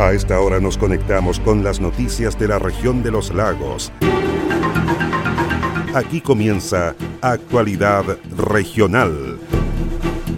A 0.00 0.14
esta 0.14 0.40
hora 0.40 0.60
nos 0.60 0.78
conectamos 0.78 1.38
con 1.38 1.62
las 1.62 1.78
noticias 1.78 2.38
de 2.38 2.48
la 2.48 2.58
región 2.58 3.02
de 3.02 3.10
los 3.10 3.34
lagos. 3.34 3.92
Aquí 5.94 6.22
comienza 6.22 6.94
Actualidad 7.20 8.16
Regional. 8.34 9.38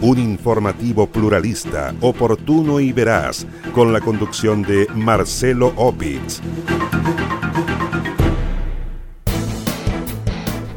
Un 0.01 0.19
informativo 0.19 1.07
pluralista, 1.07 1.95
oportuno 2.01 2.81
y 2.81 2.93
veraz, 2.93 3.47
con 3.73 3.93
la 3.93 4.01
conducción 4.01 4.63
de 4.63 4.89
Marcelo 4.97 5.73
Opitz. 5.77 6.41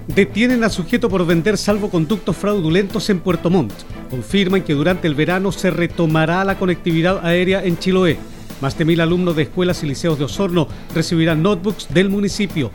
Detienen 0.06 0.64
a 0.64 0.70
sujeto 0.70 1.10
por 1.10 1.26
vender 1.26 1.58
salvoconductos 1.58 2.38
fraudulentos 2.38 3.10
en 3.10 3.20
Puerto 3.20 3.50
Montt. 3.50 3.74
Confirman 4.12 4.62
que 4.62 4.74
durante 4.74 5.08
el 5.08 5.16
verano 5.16 5.52
se 5.52 5.72
retomará 5.72 6.46
la 6.46 6.60
conectividad 6.60 7.26
aérea 7.26 7.64
en 7.64 7.80
Chiloé. 7.80 8.35
Más 8.62 8.78
de 8.78 8.86
mil 8.86 9.02
alumnos 9.02 9.36
de 9.36 9.44
escuelas 9.44 9.84
y 9.84 9.88
liceos 9.88 10.18
de 10.18 10.26
Osorno 10.26 10.68
recibirán 10.94 11.44
notebooks 11.44 11.94
del 11.94 12.10
municipio. 12.10 12.72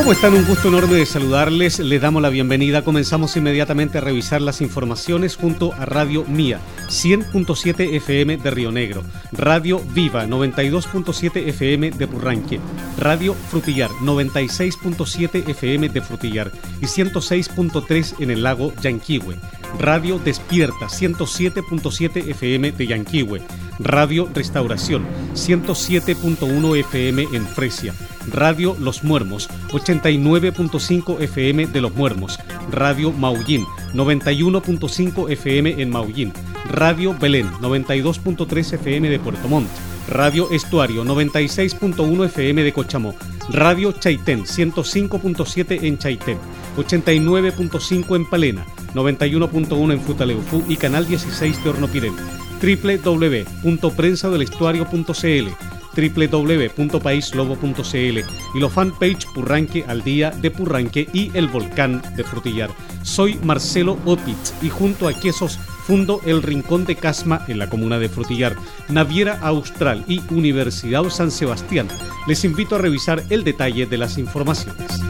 ¿Cómo 0.01 0.13
están? 0.13 0.33
Un 0.33 0.45
gusto 0.45 0.69
enorme 0.69 0.95
de 0.95 1.05
saludarles. 1.05 1.77
Le 1.77 1.99
damos 1.99 2.21
la 2.23 2.29
bienvenida. 2.29 2.83
Comenzamos 2.83 3.37
inmediatamente 3.37 3.97
a 3.97 4.01
revisar 4.01 4.41
las 4.41 4.61
informaciones 4.61 5.35
junto 5.35 5.73
a 5.73 5.85
Radio 5.85 6.23
Mía, 6.23 6.59
100.7 6.87 7.93
FM 7.97 8.37
de 8.37 8.51
Río 8.51 8.71
Negro, 8.71 9.03
Radio 9.31 9.79
Viva, 9.93 10.25
92.7 10.25 11.47
FM 11.49 11.91
de 11.91 12.07
Purranque, 12.07 12.59
Radio 12.97 13.35
Frutillar, 13.35 13.91
96.7 14.01 15.49
FM 15.49 15.89
de 15.89 16.01
Frutillar 16.01 16.51
y 16.81 16.85
106.3 16.85 18.15
en 18.21 18.31
el 18.31 18.41
lago 18.41 18.73
Yanquihue. 18.81 19.35
Radio 19.79 20.19
Despierta 20.19 20.87
107.7 20.87 22.29
FM 22.29 22.71
de 22.71 22.87
Yanquihue, 22.87 23.41
Radio 23.79 24.29
Restauración 24.33 25.05
107.1 25.33 26.79
FM 26.79 27.27
en 27.33 27.47
Fresia, 27.47 27.93
Radio 28.31 28.75
Los 28.79 29.03
Muermos 29.03 29.49
89.5 29.69 31.21
FM 31.21 31.67
de 31.67 31.81
Los 31.81 31.95
Muermos, 31.95 32.39
Radio 32.69 33.11
Maullín 33.11 33.65
91.5 33.93 35.31
FM 35.31 35.81
en 35.81 35.89
Maullín, 35.89 36.33
Radio 36.69 37.15
Belén 37.17 37.49
92.3 37.61 38.73
FM 38.73 39.09
de 39.09 39.19
Puerto 39.19 39.47
Montt, 39.47 39.69
Radio 40.07 40.49
Estuario 40.51 41.03
96.1 41.03 42.25
FM 42.25 42.63
de 42.63 42.73
Cochamó, 42.73 43.15
Radio 43.49 43.91
Chaitén 43.93 44.43
105.7 44.43 45.83
en 45.83 45.97
Chaitén, 45.97 46.37
89.5 46.77 48.15
en 48.15 48.29
Palena, 48.29 48.65
91.1 48.93 49.93
en 49.93 50.01
Futaleufú 50.01 50.63
y 50.67 50.75
Canal 50.77 51.07
16 51.07 51.63
de 51.63 51.69
Hornopirén, 51.69 52.15
www.prensadelestuario.cl 52.61 55.47
www.paislobo.cl 55.95 58.19
y 58.53 58.59
los 58.59 58.71
fanpage 58.71 59.25
Purranque 59.33 59.83
al 59.87 60.03
día 60.03 60.29
de 60.31 60.51
Purranque 60.51 61.07
y 61.13 61.31
el 61.35 61.47
volcán 61.47 62.01
de 62.15 62.23
Frutillar. 62.23 62.69
Soy 63.03 63.39
Marcelo 63.43 63.97
Opitz 64.05 64.53
y 64.61 64.69
junto 64.69 65.07
a 65.07 65.13
Quesos 65.13 65.57
fundo 65.85 66.21
el 66.25 66.43
Rincón 66.43 66.85
de 66.85 66.95
Casma 66.95 67.43
en 67.47 67.59
la 67.59 67.67
comuna 67.67 67.99
de 67.99 68.09
Frutillar, 68.09 68.55
Naviera 68.89 69.39
Austral 69.41 70.03
y 70.07 70.21
Universidad 70.29 71.03
San 71.09 71.31
Sebastián. 71.31 71.87
Les 72.27 72.45
invito 72.45 72.75
a 72.75 72.79
revisar 72.79 73.23
el 73.29 73.43
detalle 73.43 73.85
de 73.85 73.97
las 73.97 74.17
informaciones. 74.17 75.01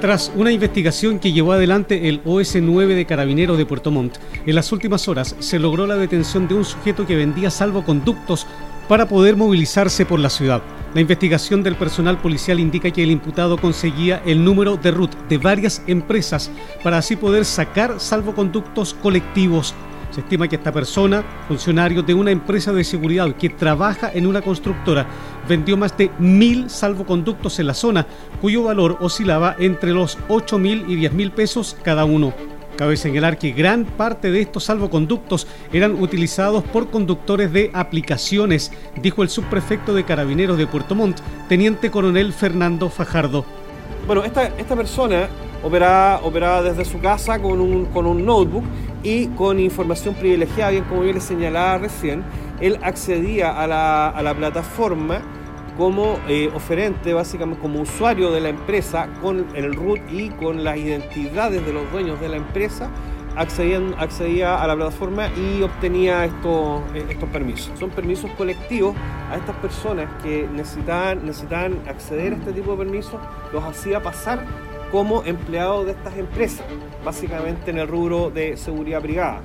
Tras 0.00 0.30
una 0.36 0.52
investigación 0.52 1.18
que 1.18 1.32
llevó 1.32 1.52
adelante 1.52 2.08
el 2.08 2.22
OS9 2.22 2.94
de 2.94 3.04
Carabineros 3.04 3.58
de 3.58 3.66
Puerto 3.66 3.90
Montt, 3.90 4.16
en 4.46 4.54
las 4.54 4.70
últimas 4.70 5.08
horas 5.08 5.34
se 5.40 5.58
logró 5.58 5.88
la 5.88 5.96
detención 5.96 6.46
de 6.46 6.54
un 6.54 6.64
sujeto 6.64 7.04
que 7.04 7.16
vendía 7.16 7.50
salvoconductos 7.50 8.46
para 8.86 9.08
poder 9.08 9.36
movilizarse 9.36 10.06
por 10.06 10.20
la 10.20 10.30
ciudad. 10.30 10.62
La 10.94 11.00
investigación 11.00 11.64
del 11.64 11.74
personal 11.74 12.16
policial 12.18 12.60
indica 12.60 12.92
que 12.92 13.02
el 13.02 13.10
imputado 13.10 13.58
conseguía 13.58 14.22
el 14.24 14.44
número 14.44 14.76
de 14.76 14.92
RUT 14.92 15.16
de 15.28 15.38
varias 15.38 15.82
empresas 15.88 16.48
para 16.84 16.98
así 16.98 17.16
poder 17.16 17.44
sacar 17.44 17.98
salvoconductos 17.98 18.94
colectivos 18.94 19.74
se 20.10 20.20
estima 20.20 20.48
que 20.48 20.56
esta 20.56 20.72
persona, 20.72 21.22
funcionario 21.46 22.02
de 22.02 22.14
una 22.14 22.30
empresa 22.30 22.72
de 22.72 22.84
seguridad 22.84 23.34
que 23.34 23.50
trabaja 23.50 24.10
en 24.12 24.26
una 24.26 24.42
constructora, 24.42 25.06
vendió 25.48 25.76
más 25.76 25.96
de 25.96 26.10
mil 26.18 26.70
salvoconductos 26.70 27.58
en 27.58 27.66
la 27.66 27.74
zona, 27.74 28.06
cuyo 28.40 28.62
valor 28.62 28.98
oscilaba 29.00 29.56
entre 29.58 29.92
los 29.92 30.18
8 30.28 30.58
mil 30.58 30.84
y 30.88 30.96
10 30.96 31.12
mil 31.12 31.30
pesos 31.32 31.76
cada 31.82 32.04
uno. 32.04 32.32
Cabe 32.76 32.96
señalar 32.96 33.38
que 33.38 33.50
gran 33.50 33.84
parte 33.84 34.30
de 34.30 34.40
estos 34.40 34.64
salvoconductos 34.64 35.48
eran 35.72 36.00
utilizados 36.00 36.62
por 36.62 36.90
conductores 36.90 37.52
de 37.52 37.72
aplicaciones, 37.74 38.70
dijo 39.02 39.24
el 39.24 39.28
subprefecto 39.28 39.94
de 39.94 40.04
Carabineros 40.04 40.56
de 40.56 40.68
Puerto 40.68 40.94
Montt, 40.94 41.18
teniente 41.48 41.90
coronel 41.90 42.32
Fernando 42.32 42.88
Fajardo. 42.88 43.44
Bueno, 44.06 44.22
esta, 44.22 44.46
esta 44.56 44.76
persona 44.76 45.28
operaba, 45.64 46.20
operaba 46.22 46.62
desde 46.62 46.84
su 46.84 47.00
casa 47.00 47.40
con 47.40 47.60
un, 47.60 47.86
con 47.86 48.06
un 48.06 48.24
notebook 48.24 48.64
y 49.02 49.28
con 49.28 49.60
información 49.60 50.14
privilegiada, 50.14 50.70
bien 50.70 50.84
como 50.84 51.04
yo 51.04 51.12
les 51.12 51.24
señalaba 51.24 51.78
recién, 51.78 52.24
él 52.60 52.78
accedía 52.82 53.60
a 53.60 53.66
la, 53.66 54.08
a 54.08 54.22
la 54.22 54.34
plataforma 54.34 55.22
como 55.76 56.18
eh, 56.26 56.50
oferente, 56.54 57.14
básicamente 57.14 57.62
como 57.62 57.80
usuario 57.82 58.32
de 58.32 58.40
la 58.40 58.48
empresa, 58.48 59.08
con 59.22 59.46
el 59.54 59.74
root 59.74 60.00
y 60.10 60.28
con 60.30 60.64
las 60.64 60.76
identidades 60.76 61.64
de 61.64 61.72
los 61.72 61.90
dueños 61.92 62.20
de 62.20 62.28
la 62.28 62.36
empresa, 62.36 62.90
accedía 63.36 64.60
a 64.60 64.66
la 64.66 64.74
plataforma 64.74 65.28
y 65.36 65.62
obtenía 65.62 66.24
estos, 66.24 66.80
eh, 66.94 67.06
estos 67.08 67.28
permisos. 67.28 67.78
Son 67.78 67.90
permisos 67.90 68.28
colectivos 68.32 68.96
a 69.30 69.36
estas 69.36 69.54
personas 69.56 70.08
que 70.20 70.48
necesitaban, 70.52 71.24
necesitaban 71.24 71.78
acceder 71.88 72.32
a 72.32 72.36
este 72.36 72.52
tipo 72.52 72.72
de 72.72 72.78
permisos, 72.78 73.20
los 73.52 73.62
hacía 73.62 74.02
pasar 74.02 74.44
como 74.90 75.22
empleados 75.24 75.86
de 75.86 75.92
estas 75.92 76.16
empresas, 76.16 76.64
básicamente 77.04 77.70
en 77.70 77.78
el 77.78 77.88
rubro 77.88 78.30
de 78.30 78.56
seguridad 78.56 79.00
privada. 79.00 79.40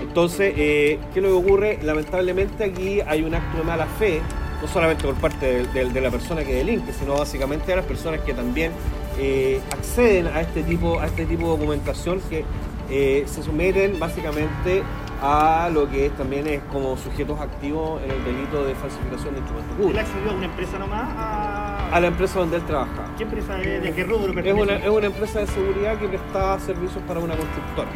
Entonces, 0.00 0.54
eh, 0.56 0.98
¿qué 1.12 1.20
es 1.20 1.22
lo 1.22 1.30
que 1.30 1.46
ocurre? 1.46 1.78
Lamentablemente 1.82 2.64
aquí 2.64 3.00
hay 3.00 3.22
un 3.22 3.34
acto 3.34 3.58
de 3.58 3.64
mala 3.64 3.86
fe, 3.86 4.20
no 4.62 4.68
solamente 4.68 5.04
por 5.04 5.14
parte 5.16 5.66
de, 5.66 6.00
la 6.00 6.10
persona 6.10 6.44
que 6.44 6.54
delinque, 6.54 6.92
sino 6.92 7.14
básicamente 7.14 7.66
de 7.66 7.76
las 7.76 7.84
personas 7.84 8.20
que 8.20 8.34
también 8.34 8.72
eh, 9.18 9.60
acceden 9.72 10.28
a 10.28 10.40
este 10.40 10.62
tipo, 10.62 11.00
a 11.00 11.06
este 11.06 11.26
tipo 11.26 11.42
de 11.44 11.48
documentación 11.48 12.20
que 12.28 12.44
eh, 12.90 13.24
se 13.26 13.42
someten 13.42 13.98
básicamente 13.98 14.82
a 15.20 15.68
lo 15.72 15.90
que 15.90 16.10
también 16.10 16.46
es 16.46 16.60
como 16.72 16.96
sujetos 16.96 17.40
activos 17.40 18.00
en 18.02 18.10
el 18.12 18.24
delito 18.24 18.64
de 18.64 18.74
falsificación 18.74 19.34
de 19.34 19.40
instrumentos 19.40 19.76
públicos. 19.76 20.00
¿Él 20.00 20.06
accedió 20.06 20.30
a 20.30 20.34
una 20.34 20.44
empresa 20.46 20.78
nomás? 20.78 21.08
A, 21.16 21.67
a 21.92 22.00
la 22.00 22.08
empresa 22.08 22.38
donde 22.38 22.56
él 22.56 22.62
trabaja. 22.64 23.12
¿Qué 23.16 23.24
empresa? 23.24 23.54
¿De, 23.54 23.80
de 23.80 23.92
qué 23.92 24.04
rubro 24.04 24.38
es 24.38 24.54
una, 24.54 24.76
es 24.76 24.88
una 24.88 25.06
empresa 25.06 25.40
de 25.40 25.46
seguridad 25.46 25.98
que 25.98 26.08
presta 26.08 26.58
servicios 26.60 27.02
para 27.06 27.20
una 27.20 27.36
constructora. 27.36 27.88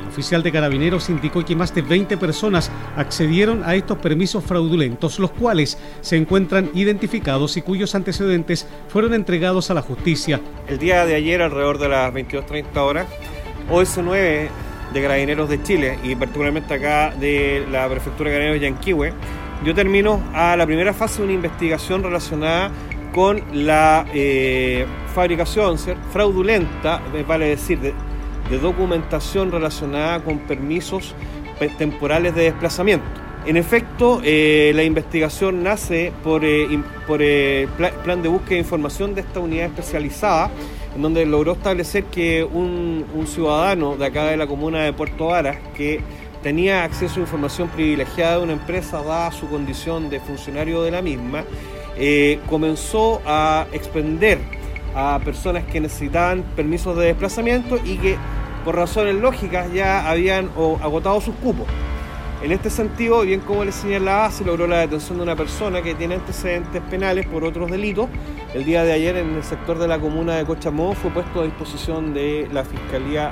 El 0.00 0.08
oficial 0.08 0.42
de 0.42 0.52
carabineros 0.52 1.08
indicó 1.08 1.44
que 1.44 1.56
más 1.56 1.74
de 1.74 1.82
20 1.82 2.16
personas 2.18 2.70
accedieron 2.96 3.64
a 3.64 3.74
estos 3.74 3.98
permisos 3.98 4.44
fraudulentos, 4.44 5.18
los 5.18 5.30
cuales 5.30 5.78
se 6.00 6.16
encuentran 6.16 6.70
identificados 6.74 7.56
y 7.56 7.62
cuyos 7.62 7.94
antecedentes 7.94 8.66
fueron 8.88 9.14
entregados 9.14 9.70
a 9.70 9.74
la 9.74 9.82
justicia. 9.82 10.40
El 10.68 10.78
día 10.78 11.06
de 11.06 11.14
ayer, 11.14 11.40
alrededor 11.40 11.78
de 11.78 11.88
las 11.88 12.12
22.30 12.12 12.76
horas, 12.76 13.06
OS9 13.70 14.48
de 14.92 15.02
Carabineros 15.02 15.48
de 15.48 15.62
Chile 15.62 15.98
y 16.02 16.14
particularmente 16.14 16.74
acá 16.74 17.14
de 17.18 17.66
la 17.70 17.88
Prefectura 17.88 18.30
de 18.30 18.36
Carabineros 18.36 18.60
de 18.60 18.68
Yanquihue, 18.68 19.12
yo 19.64 19.74
termino 19.74 20.20
a 20.34 20.56
la 20.56 20.66
primera 20.66 20.92
fase 20.92 21.18
de 21.18 21.24
una 21.24 21.32
investigación 21.34 22.02
relacionada 22.02 22.70
con 23.14 23.42
la 23.52 24.06
eh, 24.14 24.86
fabricación 25.14 25.76
fraudulenta, 26.12 27.00
vale 27.26 27.46
decir, 27.48 27.78
de, 27.80 27.94
documentación 28.60 29.50
relacionada 29.50 30.22
con 30.22 30.40
permisos 30.40 31.14
temporales 31.78 32.34
de 32.34 32.44
desplazamiento. 32.44 33.06
En 33.46 33.56
efecto, 33.56 34.20
eh, 34.22 34.72
la 34.74 34.84
investigación 34.84 35.62
nace 35.62 36.12
por, 36.22 36.44
eh, 36.44 36.78
por 37.06 37.20
plan 38.02 38.22
de 38.22 38.28
búsqueda 38.28 38.50
de 38.50 38.58
información 38.58 39.14
de 39.14 39.22
esta 39.22 39.40
unidad 39.40 39.66
especializada 39.66 40.50
en 40.94 41.02
donde 41.02 41.24
logró 41.26 41.52
establecer 41.52 42.04
que 42.04 42.44
un, 42.44 43.04
ciudadano 43.26 43.96
de 43.96 44.06
acá 44.06 44.24
de 44.26 44.36
la 44.36 44.46
comuna 44.46 44.82
de 44.82 44.92
Puerto 44.92 45.26
Varas, 45.26 45.56
que 45.74 46.00
tenía 46.42 46.84
acceso 46.84 47.18
a 47.18 47.22
información 47.22 47.68
privilegiada 47.68 48.38
de 48.38 48.42
una 48.42 48.52
empresa 48.52 49.02
dada 49.02 49.30
su 49.32 49.48
condición 49.48 50.10
de 50.10 50.20
funcionario 50.20 50.82
de 50.82 50.90
la 50.90 51.00
misma, 51.00 51.44
eh, 51.96 52.40
comenzó 52.48 53.20
a 53.26 53.66
expender 53.72 54.38
a 54.94 55.20
personas 55.24 55.64
que 55.64 55.80
necesitaban 55.80 56.42
permisos 56.56 56.96
de 56.96 57.06
desplazamiento 57.06 57.78
y 57.84 57.96
que 57.96 58.16
por 58.64 58.76
razones 58.76 59.14
lógicas 59.16 59.72
ya 59.72 60.08
habían 60.08 60.50
agotado 60.82 61.20
sus 61.20 61.34
cupos. 61.36 61.66
En 62.42 62.50
este 62.50 62.70
sentido, 62.70 63.22
bien 63.22 63.38
como 63.38 63.64
les 63.64 63.76
señalaba, 63.76 64.28
se 64.32 64.44
logró 64.44 64.66
la 64.66 64.78
detención 64.78 65.18
de 65.18 65.22
una 65.22 65.36
persona 65.36 65.80
que 65.80 65.94
tiene 65.94 66.16
antecedentes 66.16 66.82
penales 66.90 67.24
por 67.26 67.44
otros 67.44 67.70
delitos. 67.70 68.08
El 68.52 68.64
día 68.64 68.82
de 68.82 68.92
ayer 68.92 69.16
en 69.16 69.36
el 69.36 69.44
sector 69.44 69.78
de 69.78 69.86
la 69.86 70.00
comuna 70.00 70.36
de 70.36 70.44
Cochamó 70.44 70.92
fue 70.94 71.12
puesto 71.12 71.40
a 71.40 71.44
disposición 71.44 72.12
de 72.14 72.48
la 72.52 72.64
Fiscalía 72.64 73.30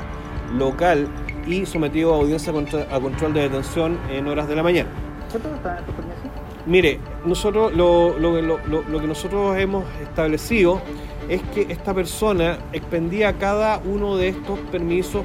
local 0.56 1.08
y 1.44 1.66
sometido 1.66 2.14
a 2.14 2.18
audiencia 2.18 2.52
a 2.52 3.00
control 3.00 3.34
de 3.34 3.40
detención 3.42 3.98
en 4.10 4.28
horas 4.28 4.46
de 4.48 4.54
la 4.54 4.62
mañana. 4.62 4.90
Mire, 6.70 7.00
nosotros 7.24 7.74
lo, 7.74 8.14
que 9.00 9.06
nosotros 9.08 9.58
hemos 9.58 9.84
establecido 10.00 10.80
es 11.28 11.42
que 11.52 11.62
esta 11.62 11.92
persona 11.92 12.58
expendía 12.72 13.36
cada 13.38 13.78
uno 13.78 14.16
de 14.16 14.28
estos 14.28 14.56
permisos 14.70 15.22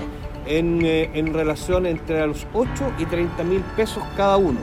eh, 0.47 1.11
en, 1.13 1.33
relación 1.35 1.85
entre 1.85 2.25
los 2.25 2.47
8 2.51 2.69
y 2.97 3.05
30 3.05 3.43
mil 3.43 3.61
pesos 3.75 4.01
cada 4.17 4.37
uno. 4.37 4.59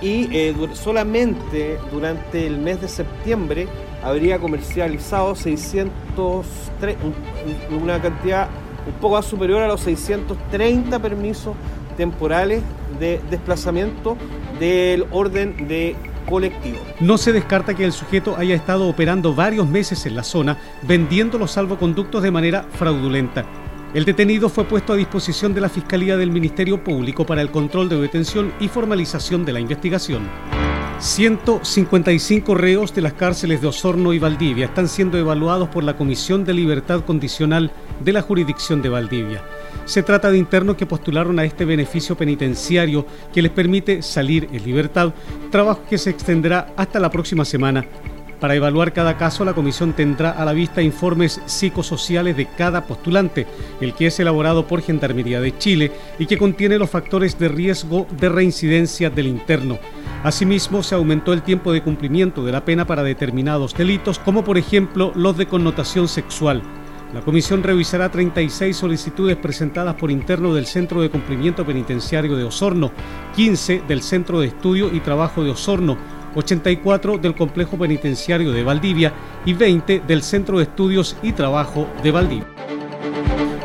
Y 0.00 0.28
eh, 0.30 0.54
solamente 0.74 1.80
durante 1.90 2.46
el 2.46 2.58
mes 2.58 2.80
de 2.80 2.86
septiembre 2.86 3.66
habría 4.04 4.38
comercializado 4.38 5.34
603, 5.34 6.96
una 7.82 8.00
cantidad 8.00 8.48
un 8.86 8.92
poco 9.00 9.20
superior 9.20 9.62
a 9.62 9.66
los 9.66 9.80
630 9.80 10.96
permisos 11.00 11.56
temporales 11.96 12.62
de 13.00 13.20
desplazamiento 13.30 14.16
del 14.58 15.06
orden 15.10 15.68
de 15.68 15.96
colectivo. 16.28 16.78
No 17.00 17.18
se 17.18 17.32
descarta 17.32 17.74
que 17.74 17.84
el 17.84 17.92
sujeto 17.92 18.36
haya 18.36 18.54
estado 18.54 18.88
operando 18.88 19.34
varios 19.34 19.68
meses 19.68 20.06
en 20.06 20.16
la 20.16 20.22
zona 20.22 20.58
vendiendo 20.82 21.38
los 21.38 21.52
salvoconductos 21.52 22.22
de 22.22 22.30
manera 22.30 22.64
fraudulenta. 22.72 23.44
El 23.94 24.04
detenido 24.04 24.48
fue 24.48 24.64
puesto 24.64 24.92
a 24.92 24.96
disposición 24.96 25.54
de 25.54 25.60
la 25.60 25.68
Fiscalía 25.68 26.16
del 26.16 26.30
Ministerio 26.30 26.82
Público 26.82 27.24
para 27.24 27.40
el 27.40 27.50
control 27.50 27.88
de 27.88 27.98
detención 27.98 28.52
y 28.60 28.68
formalización 28.68 29.44
de 29.44 29.52
la 29.52 29.60
investigación. 29.60 30.28
155 30.98 32.54
reos 32.54 32.94
de 32.94 33.02
las 33.02 33.12
cárceles 33.12 33.60
de 33.60 33.66
Osorno 33.66 34.14
y 34.14 34.18
Valdivia 34.18 34.64
están 34.64 34.88
siendo 34.88 35.18
evaluados 35.18 35.68
por 35.68 35.84
la 35.84 35.96
Comisión 35.96 36.44
de 36.44 36.54
Libertad 36.54 37.04
Condicional 37.04 37.70
de 38.00 38.12
la 38.12 38.22
jurisdicción 38.22 38.80
de 38.80 38.88
Valdivia. 38.88 39.42
Se 39.84 40.02
trata 40.02 40.30
de 40.30 40.38
internos 40.38 40.76
que 40.76 40.86
postularon 40.86 41.38
a 41.38 41.44
este 41.44 41.66
beneficio 41.66 42.16
penitenciario 42.16 43.06
que 43.32 43.42
les 43.42 43.52
permite 43.52 44.00
salir 44.00 44.48
en 44.52 44.64
libertad, 44.64 45.12
trabajo 45.50 45.82
que 45.88 45.98
se 45.98 46.10
extenderá 46.10 46.72
hasta 46.76 46.98
la 46.98 47.10
próxima 47.10 47.44
semana 47.44 47.84
para 48.40 48.54
evaluar 48.54 48.92
cada 48.92 49.16
caso, 49.16 49.44
la 49.44 49.54
comisión 49.54 49.94
tendrá 49.94 50.30
a 50.30 50.44
la 50.44 50.52
vista 50.52 50.82
informes 50.82 51.40
psicosociales 51.46 52.36
de 52.36 52.46
cada 52.46 52.84
postulante, 52.84 53.46
el 53.80 53.94
que 53.94 54.08
es 54.08 54.20
elaborado 54.20 54.66
por 54.66 54.82
Gendarmería 54.82 55.40
de 55.40 55.56
Chile 55.56 55.92
y 56.18 56.26
que 56.26 56.36
contiene 56.36 56.78
los 56.78 56.90
factores 56.90 57.38
de 57.38 57.48
riesgo 57.48 58.06
de 58.20 58.28
reincidencia 58.28 59.08
del 59.08 59.26
interno. 59.26 59.78
Asimismo, 60.22 60.82
se 60.82 60.94
aumentó 60.94 61.32
el 61.32 61.42
tiempo 61.42 61.72
de 61.72 61.82
cumplimiento 61.82 62.44
de 62.44 62.52
la 62.52 62.64
pena 62.64 62.86
para 62.86 63.02
determinados 63.02 63.74
delitos, 63.74 64.18
como 64.18 64.44
por 64.44 64.58
ejemplo 64.58 65.12
los 65.14 65.36
de 65.38 65.46
connotación 65.46 66.08
sexual. 66.08 66.62
La 67.14 67.20
comisión 67.20 67.62
revisará 67.62 68.10
36 68.10 68.76
solicitudes 68.76 69.36
presentadas 69.36 69.94
por 69.94 70.10
interno 70.10 70.52
del 70.52 70.66
Centro 70.66 71.00
de 71.00 71.08
Cumplimiento 71.08 71.64
Penitenciario 71.64 72.36
de 72.36 72.44
Osorno, 72.44 72.90
15 73.36 73.84
del 73.86 74.02
Centro 74.02 74.40
de 74.40 74.48
Estudio 74.48 74.92
y 74.92 75.00
Trabajo 75.00 75.44
de 75.44 75.50
Osorno, 75.50 75.96
84 76.36 77.18
del 77.18 77.34
Complejo 77.34 77.76
Penitenciario 77.76 78.52
de 78.52 78.62
Valdivia 78.62 79.12
y 79.44 79.54
20 79.54 80.02
del 80.06 80.22
Centro 80.22 80.58
de 80.58 80.64
Estudios 80.64 81.16
y 81.22 81.32
Trabajo 81.32 81.88
de 82.02 82.10
Valdivia. 82.10 82.46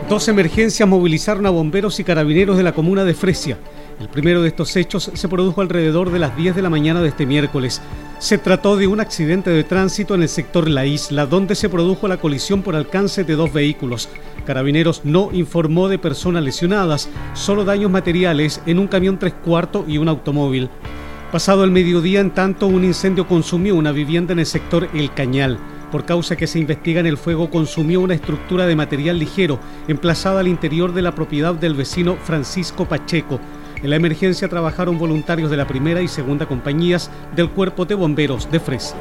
Dos 0.09 0.27
emergencias 0.27 0.89
movilizaron 0.89 1.45
a 1.45 1.51
bomberos 1.51 1.99
y 1.99 2.03
carabineros 2.03 2.57
de 2.57 2.63
la 2.63 2.73
comuna 2.73 3.05
de 3.05 3.13
Fresia. 3.13 3.57
El 3.97 4.09
primero 4.09 4.41
de 4.41 4.49
estos 4.49 4.75
hechos 4.75 5.09
se 5.13 5.29
produjo 5.29 5.61
alrededor 5.61 6.11
de 6.11 6.19
las 6.19 6.35
10 6.35 6.55
de 6.55 6.61
la 6.61 6.69
mañana 6.69 7.01
de 7.01 7.07
este 7.07 7.25
miércoles. 7.25 7.81
Se 8.19 8.37
trató 8.37 8.75
de 8.75 8.87
un 8.87 8.99
accidente 8.99 9.51
de 9.51 9.63
tránsito 9.63 10.13
en 10.13 10.23
el 10.23 10.27
sector 10.27 10.69
La 10.69 10.85
Isla, 10.85 11.27
donde 11.27 11.55
se 11.55 11.69
produjo 11.69 12.07
la 12.09 12.17
colisión 12.17 12.61
por 12.61 12.75
alcance 12.75 13.23
de 13.23 13.35
dos 13.35 13.53
vehículos. 13.53 14.09
Carabineros 14.45 15.05
no 15.05 15.29
informó 15.31 15.87
de 15.87 15.97
personas 15.97 16.43
lesionadas, 16.43 17.07
solo 17.33 17.63
daños 17.63 17.89
materiales 17.89 18.61
en 18.65 18.79
un 18.79 18.87
camión 18.87 19.17
tres 19.17 19.33
cuartos 19.45 19.85
y 19.87 19.97
un 19.97 20.09
automóvil. 20.09 20.69
Pasado 21.31 21.63
el 21.63 21.71
mediodía, 21.71 22.19
en 22.19 22.31
tanto, 22.31 22.67
un 22.67 22.83
incendio 22.83 23.25
consumió 23.25 23.73
una 23.75 23.93
vivienda 23.93 24.33
en 24.33 24.39
el 24.39 24.45
sector 24.45 24.89
El 24.93 25.13
Cañal. 25.13 25.57
Por 25.89 26.03
causa 26.03 26.35
que 26.35 26.45
se 26.45 26.59
investiga 26.59 26.99
en 26.99 27.05
el 27.05 27.15
fuego, 27.15 27.49
consumió 27.49 28.01
una 28.01 28.15
estructura 28.15 28.65
de 28.65 28.75
material 28.75 29.17
ligero 29.17 29.57
emplazada 29.87 30.41
al 30.41 30.49
interior 30.49 30.93
de 30.93 31.01
la 31.01 31.15
propiedad 31.15 31.55
del 31.55 31.73
vecino 31.73 32.17
Francisco 32.17 32.83
Pacheco. 32.83 33.39
En 33.81 33.91
la 33.91 33.95
emergencia 33.95 34.49
trabajaron 34.49 34.99
voluntarios 34.99 35.49
de 35.49 35.55
la 35.55 35.67
primera 35.67 36.01
y 36.01 36.09
segunda 36.09 36.47
compañías 36.47 37.09
del 37.33 37.49
Cuerpo 37.49 37.85
de 37.85 37.95
Bomberos 37.95 38.51
de 38.51 38.59
Fresia. 38.59 38.97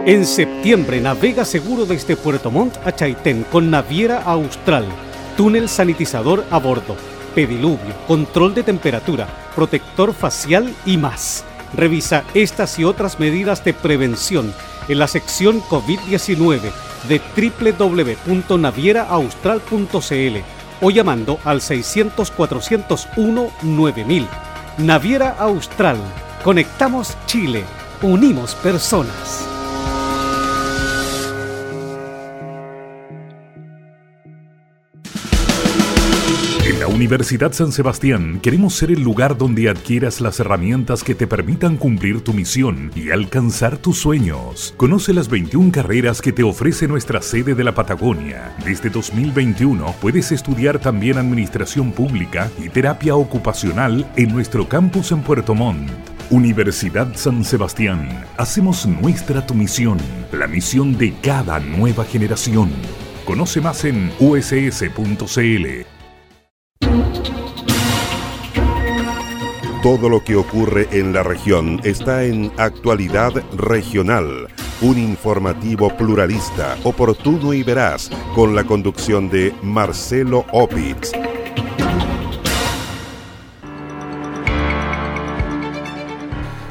En 0.06 0.26
septiembre 0.26 1.00
navega 1.02 1.46
seguro 1.46 1.86
desde 1.86 2.16
Puerto 2.16 2.50
Montt 2.50 2.78
a 2.86 2.96
Chaitén 2.96 3.44
con 3.44 3.70
Naviera 3.70 4.24
Austral, 4.24 4.86
túnel 5.36 5.68
sanitizador 5.68 6.46
a 6.50 6.60
bordo, 6.60 6.96
pediluvio, 7.36 7.94
control 8.08 8.56
de 8.56 8.64
temperatura, 8.64 9.28
protector 9.54 10.14
facial 10.14 10.74
y 10.86 10.96
más. 10.98 11.44
Revisa 11.74 12.24
estas 12.34 12.80
y 12.80 12.86
otras 12.86 13.20
medidas 13.20 13.66
de 13.66 13.74
prevención 13.74 14.54
en 14.88 15.00
la 15.00 15.08
sección 15.08 15.64
COVID-19 15.64 16.72
de 17.08 17.20
www.navieraaustral.cl 18.28 20.38
o 20.82 20.92
llamando 20.92 21.40
al 21.44 21.62
600-401-9000. 21.62 24.28
Naviera 24.78 25.36
Austral. 25.40 25.98
Conectamos 26.44 27.18
Chile. 27.26 27.64
Unimos 28.02 28.54
personas. 28.56 29.57
Universidad 36.98 37.52
San 37.52 37.72
Sebastián 37.72 38.40
queremos 38.42 38.74
ser 38.74 38.90
el 38.90 39.04
lugar 39.04 39.38
donde 39.38 39.70
adquieras 39.70 40.20
las 40.20 40.40
herramientas 40.40 41.04
que 41.04 41.14
te 41.14 41.28
permitan 41.28 41.78
cumplir 41.78 42.22
tu 42.22 42.34
misión 42.34 42.92
y 42.96 43.12
alcanzar 43.12 43.78
tus 43.78 44.00
sueños. 44.00 44.74
Conoce 44.78 45.14
las 45.14 45.30
21 45.30 45.72
carreras 45.72 46.24
que 46.24 46.32
te 46.32 46.42
ofrece 46.42 46.88
nuestra 46.88 47.22
sede 47.22 47.54
de 47.54 47.64
la 47.64 47.76
Patagonia. 47.76 48.56
Desde 48.66 48.90
2021 48.90 49.94
puedes 50.02 50.32
estudiar 50.32 50.80
también 50.80 51.20
Administración 51.20 51.92
Pública 51.92 52.50
y 52.58 52.68
Terapia 52.68 53.16
Ocupacional 53.16 54.12
en 54.16 54.34
nuestro 54.34 54.68
campus 54.68 55.12
en 55.12 55.22
Puerto 55.22 55.54
Montt. 55.54 55.92
Universidad 56.32 57.16
San 57.16 57.44
Sebastián. 57.44 58.26
Hacemos 58.38 58.88
nuestra 58.88 59.46
tu 59.46 59.54
misión, 59.54 60.00
la 60.32 60.48
misión 60.48 60.98
de 60.98 61.14
cada 61.22 61.60
nueva 61.60 62.06
generación. 62.06 62.72
Conoce 63.24 63.62
más 63.62 63.86
en 63.86 64.12
uss.cl. 64.20 65.97
Todo 69.84 70.10
lo 70.10 70.24
que 70.24 70.36
ocurre 70.36 70.88
en 70.92 71.14
la 71.14 71.22
región 71.22 71.80
está 71.84 72.24
en 72.24 72.52
Actualidad 72.58 73.32
Regional, 73.56 74.48
un 74.82 74.98
informativo 74.98 75.96
pluralista, 75.96 76.76
oportuno 76.84 77.54
y 77.54 77.62
veraz, 77.62 78.10
con 78.34 78.56
la 78.56 78.64
conducción 78.64 79.30
de 79.30 79.54
Marcelo 79.62 80.46
Opitz. 80.52 81.12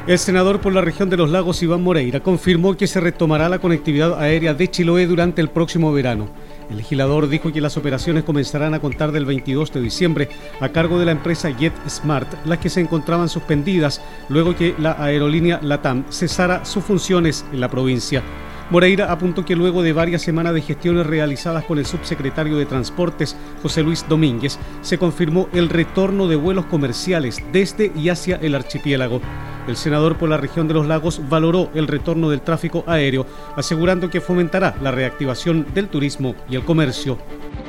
El 0.05 0.19
senador 0.19 0.59
por 0.59 0.73
la 0.73 0.81
región 0.81 1.09
de 1.09 1.17
los 1.17 1.29
lagos, 1.29 1.63
Iván 1.63 1.83
Moreira, 1.83 2.19
confirmó 2.19 2.75
que 2.75 2.87
se 2.87 2.99
retomará 2.99 3.47
la 3.47 3.59
conectividad 3.59 4.21
aérea 4.21 4.53
de 4.53 4.69
Chiloé 4.69 5.07
durante 5.07 5.41
el 5.41 5.49
próximo 5.49 5.91
verano. 5.93 6.27
El 6.69 6.77
legislador 6.77 7.29
dijo 7.29 7.51
que 7.51 7.61
las 7.61 7.77
operaciones 7.77 8.23
comenzarán 8.23 8.73
a 8.73 8.79
contar 8.79 9.11
del 9.11 9.25
22 9.25 9.71
de 9.71 9.81
diciembre 9.81 10.29
a 10.59 10.69
cargo 10.69 10.99
de 10.99 11.05
la 11.05 11.11
empresa 11.11 11.49
JetSmart, 11.49 12.45
las 12.45 12.59
que 12.59 12.69
se 12.69 12.81
encontraban 12.81 13.29
suspendidas 13.29 14.01
luego 14.29 14.55
que 14.55 14.75
la 14.77 15.01
aerolínea 15.01 15.59
LATAM 15.61 16.05
cesara 16.09 16.65
sus 16.65 16.83
funciones 16.83 17.45
en 17.53 17.61
la 17.61 17.69
provincia. 17.69 18.21
Moreira 18.69 19.09
apuntó 19.11 19.45
que 19.45 19.55
luego 19.55 19.81
de 19.81 19.93
varias 19.93 20.21
semanas 20.21 20.53
de 20.53 20.61
gestiones 20.61 21.07
realizadas 21.07 21.63
con 21.63 21.77
el 21.79 21.85
subsecretario 21.85 22.57
de 22.57 22.65
Transportes, 22.65 23.37
José 23.63 23.81
Luis 23.81 24.05
Domínguez, 24.09 24.59
se 24.81 24.97
confirmó 24.97 25.47
el 25.53 25.69
retorno 25.69 26.27
de 26.27 26.35
vuelos 26.35 26.65
comerciales 26.65 27.41
desde 27.53 27.93
y 27.95 28.09
hacia 28.09 28.35
el 28.35 28.55
archipiélago. 28.55 29.21
El 29.69 29.77
senador 29.77 30.17
por 30.17 30.27
la 30.27 30.37
región 30.37 30.67
de 30.67 30.73
los 30.73 30.85
lagos 30.85 31.21
valoró 31.29 31.69
el 31.75 31.87
retorno 31.87 32.29
del 32.29 32.41
tráfico 32.41 32.83
aéreo, 32.87 33.25
asegurando 33.55 34.09
que 34.09 34.19
fomentará 34.19 34.75
la 34.81 34.91
reactivación 34.91 35.65
del 35.73 35.87
turismo 35.87 36.35
y 36.49 36.55
el 36.57 36.65
comercio. 36.65 37.17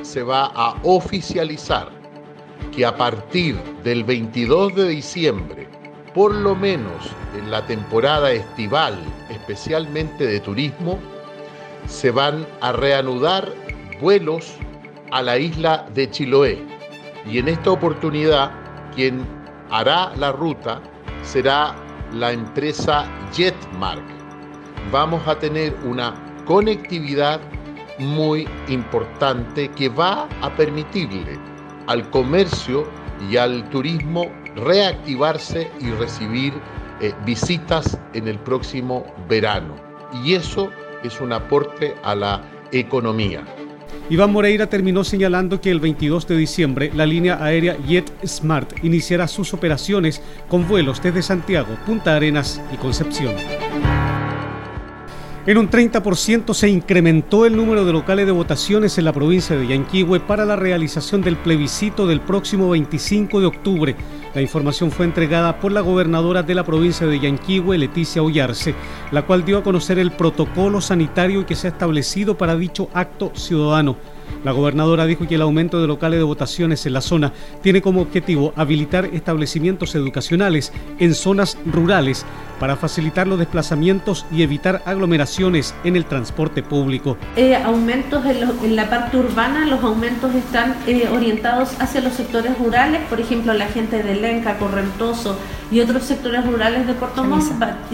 Se 0.02 0.24
va 0.24 0.46
a 0.46 0.76
oficializar 0.82 1.90
que 2.74 2.84
a 2.84 2.96
partir 2.96 3.56
del 3.84 4.02
22 4.02 4.74
de 4.74 4.88
diciembre 4.88 5.77
por 6.18 6.34
lo 6.34 6.56
menos 6.56 7.12
en 7.38 7.48
la 7.48 7.64
temporada 7.64 8.32
estival, 8.32 8.98
especialmente 9.30 10.26
de 10.26 10.40
turismo, 10.40 10.98
se 11.86 12.10
van 12.10 12.44
a 12.60 12.72
reanudar 12.72 13.52
vuelos 14.00 14.56
a 15.12 15.22
la 15.22 15.38
isla 15.38 15.86
de 15.94 16.10
Chiloé. 16.10 16.58
Y 17.24 17.38
en 17.38 17.46
esta 17.46 17.70
oportunidad, 17.70 18.50
quien 18.96 19.24
hará 19.70 20.10
la 20.16 20.32
ruta 20.32 20.80
será 21.22 21.76
la 22.12 22.32
empresa 22.32 23.06
Jetmark. 23.32 24.02
Vamos 24.90 25.22
a 25.28 25.38
tener 25.38 25.72
una 25.84 26.16
conectividad 26.46 27.40
muy 28.00 28.48
importante 28.66 29.68
que 29.68 29.88
va 29.88 30.28
a 30.42 30.50
permitirle 30.56 31.38
al 31.86 32.10
comercio 32.10 32.88
y 33.30 33.36
al 33.36 33.68
turismo 33.70 34.26
reactivarse 34.56 35.70
y 35.80 35.90
recibir 35.90 36.54
eh, 37.00 37.12
visitas 37.24 37.98
en 38.14 38.28
el 38.28 38.38
próximo 38.38 39.04
verano. 39.28 39.76
Y 40.24 40.34
eso 40.34 40.70
es 41.02 41.20
un 41.20 41.32
aporte 41.32 41.94
a 42.02 42.14
la 42.14 42.42
economía. 42.72 43.44
Iván 44.10 44.32
Moreira 44.32 44.66
terminó 44.66 45.04
señalando 45.04 45.60
que 45.60 45.70
el 45.70 45.80
22 45.80 46.26
de 46.26 46.36
diciembre 46.36 46.90
la 46.94 47.04
línea 47.04 47.44
aérea 47.44 47.76
JetSmart 47.86 48.82
iniciará 48.82 49.28
sus 49.28 49.52
operaciones 49.52 50.22
con 50.48 50.66
vuelos 50.66 51.02
desde 51.02 51.22
Santiago, 51.22 51.76
Punta 51.84 52.16
Arenas 52.16 52.60
y 52.72 52.76
Concepción. 52.76 53.34
En 55.48 55.56
un 55.56 55.70
30% 55.70 56.52
se 56.52 56.68
incrementó 56.68 57.46
el 57.46 57.56
número 57.56 57.86
de 57.86 57.92
locales 57.94 58.26
de 58.26 58.32
votaciones 58.32 58.98
en 58.98 59.06
la 59.06 59.14
provincia 59.14 59.56
de 59.56 59.66
Yanquihue 59.66 60.20
para 60.20 60.44
la 60.44 60.56
realización 60.56 61.22
del 61.22 61.38
plebiscito 61.38 62.06
del 62.06 62.20
próximo 62.20 62.68
25 62.68 63.40
de 63.40 63.46
octubre. 63.46 63.96
La 64.34 64.42
información 64.42 64.90
fue 64.90 65.06
entregada 65.06 65.58
por 65.58 65.72
la 65.72 65.80
gobernadora 65.80 66.42
de 66.42 66.54
la 66.54 66.66
provincia 66.66 67.06
de 67.06 67.18
Yanquihue, 67.18 67.78
Leticia 67.78 68.22
Ollarse, 68.22 68.74
la 69.10 69.22
cual 69.22 69.42
dio 69.46 69.56
a 69.56 69.62
conocer 69.62 69.98
el 69.98 70.10
protocolo 70.10 70.82
sanitario 70.82 71.46
que 71.46 71.54
se 71.54 71.68
ha 71.68 71.70
establecido 71.70 72.36
para 72.36 72.54
dicho 72.54 72.90
acto 72.92 73.32
ciudadano. 73.34 73.96
La 74.44 74.52
gobernadora 74.52 75.06
dijo 75.06 75.26
que 75.26 75.34
el 75.34 75.42
aumento 75.42 75.80
de 75.80 75.86
locales 75.86 76.18
de 76.18 76.24
votaciones 76.24 76.86
en 76.86 76.92
la 76.92 77.00
zona 77.00 77.32
tiene 77.62 77.82
como 77.82 78.00
objetivo 78.00 78.52
habilitar 78.56 79.06
establecimientos 79.06 79.94
educacionales 79.94 80.72
en 80.98 81.14
zonas 81.14 81.58
rurales 81.66 82.24
para 82.58 82.76
facilitar 82.76 83.26
los 83.26 83.38
desplazamientos 83.38 84.26
y 84.32 84.42
evitar 84.42 84.82
aglomeraciones 84.84 85.74
en 85.84 85.96
el 85.96 86.04
transporte 86.04 86.62
público. 86.62 87.16
Eh, 87.36 87.56
aumentos 87.56 88.24
en, 88.26 88.76
la 88.76 88.90
parte 88.90 89.16
urbana, 89.16 89.66
los 89.66 89.82
aumentos 89.82 90.34
están 90.34 90.76
eh, 90.86 91.08
orientados 91.12 91.70
hacia 91.80 92.00
los 92.00 92.14
sectores 92.14 92.58
rurales, 92.58 93.00
por 93.08 93.20
ejemplo 93.20 93.52
la 93.54 93.66
gente 93.66 94.02
de 94.02 94.14
Lenca, 94.14 94.58
Correntoso 94.58 95.38
y 95.70 95.80
otros 95.80 96.04
sectores 96.04 96.46
rurales 96.46 96.86
de 96.86 96.94
Puerto 96.94 97.24
Montt, 97.24 97.44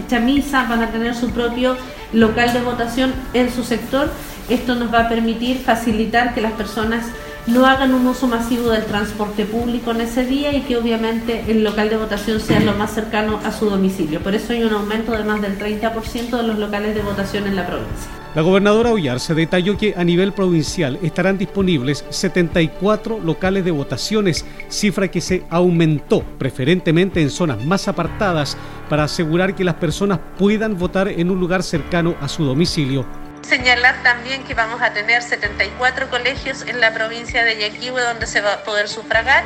Chamisa, 0.07 0.65
van 0.67 0.81
a 0.81 0.91
tener 0.91 1.15
su 1.15 1.29
propio 1.31 1.75
local 2.13 2.53
de 2.53 2.61
votación 2.61 3.13
en 3.33 3.51
su 3.51 3.63
sector 3.63 4.09
esto 4.49 4.75
nos 4.75 4.93
va 4.93 5.01
a 5.01 5.09
permitir 5.09 5.57
facilitar 5.57 6.33
que 6.33 6.41
las 6.41 6.53
personas 6.53 7.05
no 7.47 7.65
hagan 7.65 7.93
un 7.93 8.07
uso 8.07 8.27
masivo 8.27 8.69
del 8.69 8.85
transporte 8.85 9.45
público 9.45 9.91
en 9.91 10.01
ese 10.01 10.25
día 10.25 10.53
y 10.53 10.61
que 10.61 10.77
obviamente 10.77 11.43
el 11.47 11.63
local 11.63 11.89
de 11.89 11.97
votación 11.97 12.39
sea 12.39 12.59
lo 12.59 12.73
más 12.73 12.93
cercano 12.93 13.39
a 13.43 13.51
su 13.51 13.69
domicilio. 13.69 14.19
Por 14.19 14.33
eso 14.33 14.53
hay 14.53 14.63
un 14.63 14.73
aumento 14.73 15.11
de 15.11 15.23
más 15.23 15.41
del 15.41 15.59
30% 15.59 16.37
de 16.37 16.43
los 16.43 16.57
locales 16.57 16.95
de 16.95 17.01
votación 17.01 17.45
en 17.45 17.55
la 17.55 17.67
provincia. 17.67 18.09
La 18.33 18.41
gobernadora 18.41 18.91
Ullar 18.91 19.19
se 19.19 19.33
detalló 19.33 19.77
que 19.77 19.93
a 19.95 20.03
nivel 20.03 20.33
provincial 20.33 20.99
estarán 21.01 21.37
disponibles 21.37 22.03
74 22.09 23.19
locales 23.19 23.63
de 23.63 23.71
votaciones, 23.71 24.43
cifra 24.67 25.07
que 25.07 25.21
se 25.21 25.43
aumentó 25.49 26.21
preferentemente 26.37 27.21
en 27.21 27.29
zonas 27.29 27.63
más 27.63 27.87
apartadas 27.87 28.57
para 28.89 29.03
asegurar 29.03 29.55
que 29.55 29.63
las 29.63 29.75
personas 29.75 30.19
puedan 30.37 30.77
votar 30.77 31.07
en 31.07 31.29
un 31.31 31.39
lugar 31.39 31.63
cercano 31.63 32.15
a 32.19 32.27
su 32.27 32.43
domicilio 32.43 33.05
Señalar 33.47 34.01
también 34.01 34.43
que 34.43 34.55
vamos 34.55 34.81
a 34.81 34.91
tener 34.93 35.21
74 35.21 36.09
colegios 36.09 36.63
en 36.63 36.81
la 36.81 36.93
provincia 36.95 37.43
de 37.43 37.57
Yaquihue 37.57 38.01
donde 38.01 38.25
se 38.25 38.41
va 38.41 38.53
a 38.53 38.63
poder 38.63 38.89
sufragar 38.89 39.43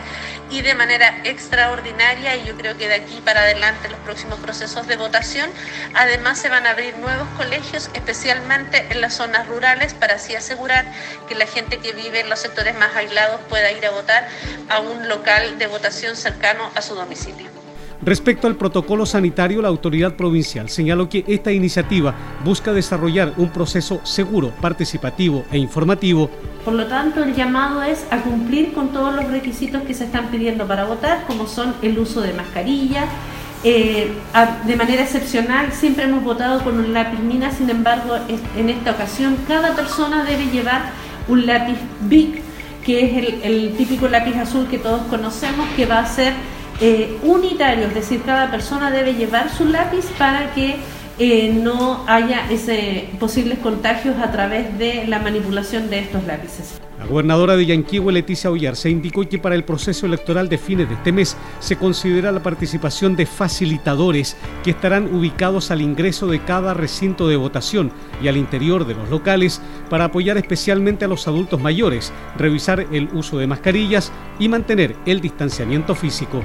y 0.49 0.61
de 0.61 0.73
manera 0.73 1.19
extraordinaria, 1.25 2.37
y 2.37 2.45
yo 2.45 2.55
creo 2.55 2.77
que 2.77 2.87
de 2.87 2.95
aquí 2.95 3.21
para 3.25 3.41
adelante 3.41 3.89
los 3.89 3.99
próximos 3.99 4.39
procesos 4.39 4.87
de 4.87 4.95
votación, 4.95 5.49
además 5.93 6.39
se 6.39 6.47
van 6.47 6.65
a 6.65 6.71
abrir 6.71 6.97
nuevos 6.97 7.27
colegios, 7.35 7.89
especialmente 7.93 8.87
en 8.89 9.01
las 9.01 9.15
zonas 9.15 9.47
rurales, 9.47 9.93
para 9.93 10.15
así 10.15 10.33
asegurar 10.33 10.85
que 11.27 11.35
la 11.35 11.45
gente 11.45 11.79
que 11.79 11.91
vive 11.91 12.21
en 12.21 12.29
los 12.29 12.39
sectores 12.39 12.75
más 12.75 12.95
aislados 12.95 13.41
pueda 13.49 13.69
ir 13.71 13.85
a 13.85 13.91
votar 13.91 14.27
a 14.69 14.79
un 14.79 15.09
local 15.09 15.59
de 15.59 15.67
votación 15.67 16.15
cercano 16.15 16.71
a 16.73 16.81
su 16.81 16.95
domicilio. 16.95 17.58
Respecto 18.01 18.47
al 18.47 18.55
protocolo 18.55 19.05
sanitario, 19.05 19.61
la 19.61 19.67
autoridad 19.67 20.15
provincial 20.15 20.69
señaló 20.69 21.09
que 21.09 21.25
esta 21.27 21.51
iniciativa 21.51 22.15
busca 22.45 22.71
desarrollar 22.71 23.33
un 23.35 23.49
proceso 23.49 23.99
seguro, 24.03 24.51
participativo 24.61 25.43
e 25.51 25.57
informativo. 25.57 26.29
Por 26.63 26.75
lo 26.75 26.87
tanto, 26.87 27.21
el 27.23 27.35
llamado 27.35 27.83
es 27.83 28.05
a 28.09 28.21
cumplir 28.21 28.71
con 28.71 28.93
todos 28.93 29.13
los 29.13 29.29
requisitos 29.29 29.81
que 29.83 29.93
se 29.93 30.05
están 30.05 30.27
pidiendo 30.27 30.65
para 30.65 30.85
votar, 30.85 31.25
como 31.27 31.45
son 31.45 31.73
el 31.81 31.99
uso 31.99 32.21
de 32.21 32.31
mascarilla. 32.33 33.03
Eh, 33.65 34.13
de 34.65 34.75
manera 34.77 35.03
excepcional, 35.03 35.73
siempre 35.73 36.05
hemos 36.05 36.23
votado 36.23 36.63
con 36.63 36.79
un 36.79 36.93
lápiz 36.93 37.19
mina, 37.19 37.51
sin 37.51 37.69
embargo, 37.69 38.15
en 38.55 38.69
esta 38.69 38.91
ocasión 38.91 39.35
cada 39.45 39.75
persona 39.75 40.23
debe 40.23 40.45
llevar 40.45 40.91
un 41.27 41.45
lápiz 41.45 41.75
BIC, 42.01 42.41
que 42.85 43.03
es 43.03 43.17
el, 43.17 43.41
el 43.43 43.75
típico 43.75 44.07
lápiz 44.07 44.37
azul 44.37 44.67
que 44.67 44.77
todos 44.77 45.01
conocemos, 45.09 45.67
que 45.75 45.85
va 45.85 45.99
a 45.99 46.05
ser 46.05 46.33
eh, 46.81 47.17
unitario, 47.23 47.87
es 47.87 47.93
decir, 47.93 48.21
cada 48.25 48.49
persona 48.51 48.91
debe 48.91 49.13
llevar 49.13 49.49
su 49.49 49.65
lápiz 49.65 50.05
para 50.17 50.53
que 50.53 50.77
eh, 51.21 51.51
no 51.53 52.05
haya 52.07 52.49
ese, 52.49 53.09
posibles 53.19 53.59
contagios 53.59 54.15
a 54.19 54.31
través 54.31 54.77
de 54.77 55.05
la 55.05 55.19
manipulación 55.19 55.89
de 55.89 55.99
estos 55.99 56.23
lápices. 56.23 56.79
La 56.97 57.05
gobernadora 57.05 57.57
de 57.57 57.65
Yanquihue, 57.65 58.13
Leticia 58.13 58.49
se 58.75 58.89
indicó 58.89 59.27
que 59.27 59.37
para 59.37 59.55
el 59.55 59.65
proceso 59.65 60.05
electoral 60.05 60.47
de 60.47 60.57
fines 60.57 60.87
de 60.87 60.95
este 60.95 61.11
mes 61.11 61.35
se 61.59 61.75
considera 61.77 62.31
la 62.31 62.41
participación 62.41 63.17
de 63.17 63.25
facilitadores 63.25 64.37
que 64.63 64.71
estarán 64.71 65.13
ubicados 65.13 65.71
al 65.71 65.81
ingreso 65.81 66.27
de 66.27 66.39
cada 66.43 66.73
recinto 66.73 67.27
de 67.27 67.35
votación 67.35 67.91
y 68.21 68.29
al 68.29 68.37
interior 68.37 68.85
de 68.85 68.95
los 68.95 69.09
locales 69.09 69.61
para 69.89 70.05
apoyar 70.05 70.37
especialmente 70.37 71.03
a 71.03 71.09
los 71.09 71.27
adultos 71.27 71.61
mayores, 71.61 72.13
revisar 72.37 72.85
el 72.91 73.09
uso 73.13 73.37
de 73.37 73.47
mascarillas 73.47 74.11
y 74.39 74.47
mantener 74.47 74.95
el 75.05 75.19
distanciamiento 75.19 75.95
físico. 75.95 76.43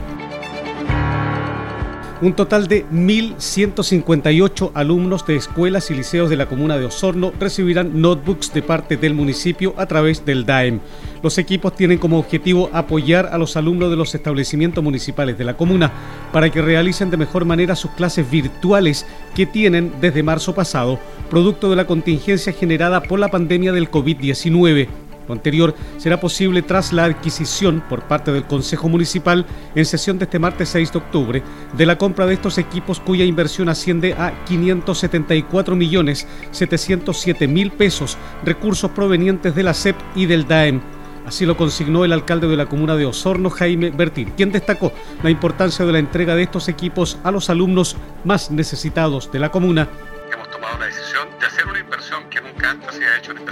Un 2.23 2.33
total 2.33 2.68
de 2.68 2.87
1.158 2.87 4.71
alumnos 4.75 5.26
de 5.26 5.35
escuelas 5.35 5.90
y 5.90 5.94
liceos 5.94 6.30
de 6.30 6.37
la 6.37 6.47
comuna 6.47 6.78
de 6.78 6.85
Osorno 6.85 7.33
recibirán 7.40 8.00
notebooks 8.00 8.54
de 8.54 8.62
parte 8.62 8.97
del 8.97 9.14
municipio 9.14 9.75
a 9.76 9.87
través 9.87 10.25
del 10.25 10.47
DAEM. 10.47 10.78
Los 11.25 11.38
equipos 11.38 11.75
tienen 11.75 11.99
como 11.99 12.18
objetivo 12.18 12.71
apoyar 12.73 13.30
a 13.33 13.38
los 13.38 13.56
alumnos 13.56 13.90
de 13.90 13.97
los 13.97 14.14
establecimientos 14.14 14.83
municipales 14.85 15.37
de 15.37 15.44
la 15.44 15.56
comuna 15.56 15.92
para 16.33 16.50
que 16.50 16.62
realicen 16.62 17.11
de 17.11 17.16
mejor 17.16 17.47
manera 17.47 17.75
sus 17.75 17.90
clases 17.90 18.30
virtuales 18.30 19.06
que 19.35 19.44
tienen 19.44 19.92
desde 20.00 20.23
marzo 20.23 20.54
pasado, 20.54 21.00
producto 21.28 21.68
de 21.68 21.76
la 21.76 21.87
contingencia 21.87 22.52
generada 22.52 23.02
por 23.02 23.18
la 23.18 23.28
pandemia 23.28 23.73
del 23.73 23.90
COVID-19. 23.90 24.87
Lo 25.26 25.35
anterior 25.35 25.75
será 25.97 26.21
posible 26.21 26.62
tras 26.62 26.93
la 26.93 27.04
adquisición 27.04 27.83
por 27.88 28.02
parte 28.02 28.33
del 28.33 28.45
Consejo 28.45 28.88
Municipal 28.88 29.47
en 29.75 29.85
sesión 29.85 30.19
de 30.19 30.25
este 30.25 30.38
martes 30.38 30.69
6 30.71 30.93
de 30.93 30.99
octubre 30.99 31.43
de 31.76 31.87
la 31.87 31.99
compra 31.99 32.26
de 32.26 32.35
estos 32.35 32.59
equipos 32.59 33.00
cuya 33.00 33.25
inversión 33.25 33.69
asciende 33.69 34.14
a 34.14 34.45
574 34.45 35.76
millones 35.76 36.26
707 36.50 37.49
mil 37.49 37.71
pesos, 37.73 38.19
recursos 38.45 38.90
provenientes 38.90 39.54
de 39.54 39.62
la 39.62 39.75
CEP 39.75 39.97
y 40.14 40.26
del 40.26 40.47
DAEM. 40.47 40.81
Así 41.26 41.47
lo 41.47 41.57
consignó 41.57 42.04
el 42.04 42.12
alcalde 42.12 42.49
de 42.49 42.57
la 42.57 42.66
comuna 42.66 42.97
de 42.97 43.07
Osorno, 43.07 43.49
Jaime 43.49 43.90
Bertín, 43.90 44.33
quien 44.37 44.52
destacó 44.52 44.93
la 45.23 45.31
importancia 45.31 45.87
de 45.87 45.93
la 45.93 45.99
entrega 45.99 46.35
de 46.35 46.43
estos 46.43 46.69
equipos 46.69 47.19
a 47.25 47.31
los 47.31 47.49
alumnos 47.49 47.97
más 48.25 48.50
necesitados 48.50 49.33
de 49.33 49.38
la 49.38 49.50
comuna. 49.50 49.88
Hemos 50.31 50.50
tomado 50.50 50.78
la 50.78 50.87
decisión 50.87 51.28
de 51.40 51.47
hacer 51.47 51.66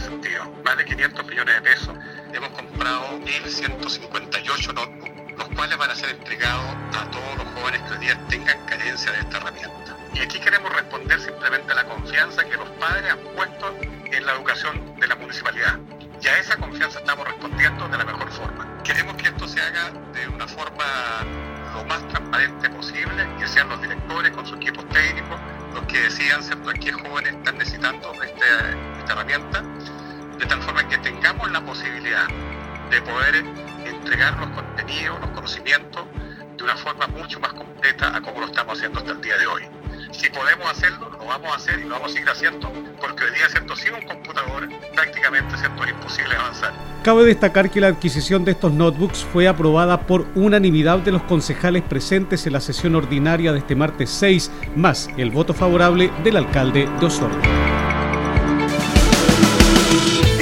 sentido. 0.03 0.45
Más 0.65 0.77
de 0.77 0.85
500 0.85 1.27
millones 1.27 1.55
de 1.55 1.63
pesos. 1.63 1.97
Hemos 2.33 2.51
comprado 2.51 3.19
1.158 3.21 4.75
notebooks, 4.75 5.39
los 5.39 5.49
cuales 5.49 5.79
van 5.79 5.91
a 5.91 5.95
ser 5.95 6.11
entregados 6.11 6.77
a 6.99 7.11
todos 7.11 7.37
los 7.37 7.47
jóvenes 7.55 7.81
que 7.83 7.93
hoy 7.95 7.99
día 7.99 8.19
tengan 8.29 8.67
carencia 8.67 9.13
de 9.13 9.19
esta 9.21 9.37
herramienta. 9.39 9.97
Y 10.15 10.21
aquí 10.21 10.39
queremos 10.41 10.73
responder 10.75 11.21
simplemente 11.21 11.73
a 11.73 11.77
la 11.77 11.85
confianza 11.85 12.45
que 12.45 12.57
los 12.57 12.69
padres 12.71 13.13
han 13.13 13.19
puesto 13.35 13.75
en 13.83 14.27
la 14.27 14.33
educación 14.33 14.95
de 14.97 15.07
la 15.07 15.17
municipalidad. 15.17 15.79
Y 16.21 16.29
a 16.29 16.39
esa 16.39 16.57
confianza 16.57 16.99
estamos 16.99 17.27
respondiendo 17.27 17.89
de 17.89 17.99
la 17.99 18.05
mejor 18.05 18.31
forma. 18.31 18.83
Queremos 18.85 19.15
que 19.17 19.29
esto 19.29 19.49
se 19.49 19.61
haga 19.61 19.91
de 20.13 20.29
una 20.29 20.47
forma 20.47 20.85
lo 21.75 21.85
más 21.85 22.07
transparente 22.09 22.69
posible, 22.71 23.27
que 23.39 23.49
sean 23.49 23.69
los 23.69 23.81
directores 23.81 24.31
con 24.33 24.47
sus 24.47 24.57
equipos 24.57 24.87
técnicos 24.91 25.41
los 25.75 25.85
que 25.87 26.03
decidan 26.03 26.43
¿cierto? 26.43 26.71
qué 26.81 26.93
jóvenes 26.93 27.35
están 27.35 27.59
necesitando 27.59 28.13
este, 28.23 28.45
esta 28.99 29.13
herramienta, 29.13 29.65
de 30.43 30.49
tal 30.49 30.61
forma 30.63 30.89
que 30.89 30.99
tengamos 30.99 31.53
la 31.53 31.61
posibilidad 31.65 32.27
de 32.91 33.01
poder 33.03 33.45
entregar 33.87 34.37
los 34.41 34.49
contenidos, 34.51 35.21
los 35.21 35.31
conocimientos 35.31 36.05
de 36.57 36.65
una 36.65 36.77
forma 36.77 37.07
mucho 37.07 37.39
más 37.39 37.53
completa 37.53 38.17
a 38.17 38.21
como 38.21 38.41
lo 38.41 38.47
estamos 38.47 38.77
haciendo 38.77 38.99
hasta 38.99 39.13
el 39.13 39.21
día 39.21 39.39
de 39.39 39.47
hoy. 39.47 39.63
Si 40.11 40.29
podemos 40.31 40.69
hacerlo, 40.69 41.11
lo 41.11 41.25
vamos 41.25 41.53
a 41.53 41.55
hacer 41.55 41.79
y 41.79 41.85
lo 41.85 41.91
vamos 41.91 42.11
a 42.11 42.15
seguir 42.15 42.29
haciendo, 42.29 42.73
porque 43.01 43.23
hoy 43.23 43.31
día, 43.31 43.49
¿cierto? 43.51 43.77
sin 43.77 43.95
un 43.95 44.03
computador 44.03 44.69
prácticamente 44.93 45.57
¿cierto? 45.57 45.85
es 45.85 45.91
imposible 45.91 46.35
avanzar. 46.35 46.73
Cabe 47.05 47.25
destacar 47.25 47.71
que 47.71 47.81
la 47.81 47.87
adquisición 47.89 48.45
de 48.45 48.51
estos 48.51 48.73
notebooks 48.73 49.25
fue 49.33 49.47
aprobada 49.47 50.09
por 50.09 50.27
unanimidad 50.35 50.99
de 50.99 51.13
los 51.13 51.23
concejales 51.23 51.85
presentes 51.85 52.45
en 52.49 52.55
la 52.55 52.61
sesión 52.61 52.97
ordinaria 52.97 53.53
de 53.53 53.61
este 53.61 53.77
martes 53.77 54.11
6, 54.11 54.51
más 54.75 55.09
el 55.17 55.31
voto 55.31 55.55
favorable 55.55 56.11
del 56.25 56.37
alcalde 56.37 56.89
de 56.99 57.07
Osorno. 57.07 57.63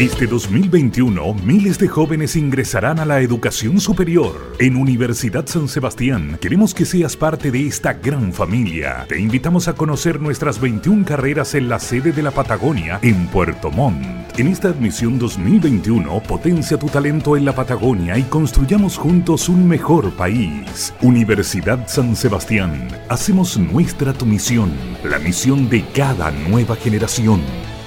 Este 0.01 0.27
2021, 0.27 1.35
miles 1.45 1.79
de 1.79 1.87
jóvenes 1.87 2.35
ingresarán 2.35 3.01
a 3.01 3.05
la 3.05 3.21
educación 3.21 3.79
superior. 3.81 4.57
En 4.59 4.77
Universidad 4.77 5.45
San 5.45 5.69
Sebastián, 5.69 6.39
queremos 6.41 6.73
que 6.73 6.87
seas 6.87 7.19
parte 7.19 7.51
de 7.51 7.67
esta 7.67 7.93
gran 7.93 8.33
familia. 8.33 9.05
Te 9.11 9.21
invitamos 9.21 9.69
a 9.69 9.75
conocer 9.75 10.19
nuestras 10.19 10.59
21 10.59 11.05
carreras 11.05 11.55
en 11.55 11.69
la 11.69 11.79
sede 11.79 12.13
de 12.13 12.23
la 12.23 12.31
Patagonia, 12.31 12.99
en 13.03 13.27
Puerto 13.27 13.71
Montt. 13.71 14.39
En 14.39 14.49
esta 14.49 14.69
admisión 14.69 15.19
2021, 15.19 16.23
potencia 16.23 16.79
tu 16.79 16.87
talento 16.87 17.37
en 17.37 17.45
la 17.45 17.55
Patagonia 17.55 18.17
y 18.17 18.23
construyamos 18.23 18.97
juntos 18.97 19.51
un 19.51 19.69
mejor 19.69 20.13
país. 20.13 20.95
Universidad 21.03 21.87
San 21.89 22.17
Sebastián, 22.17 22.89
hacemos 23.11 23.59
nuestra 23.59 24.15
tu 24.15 24.25
misión, 24.25 24.73
la 25.05 25.19
misión 25.19 25.69
de 25.69 25.85
cada 25.93 26.31
nueva 26.31 26.75
generación. 26.77 27.43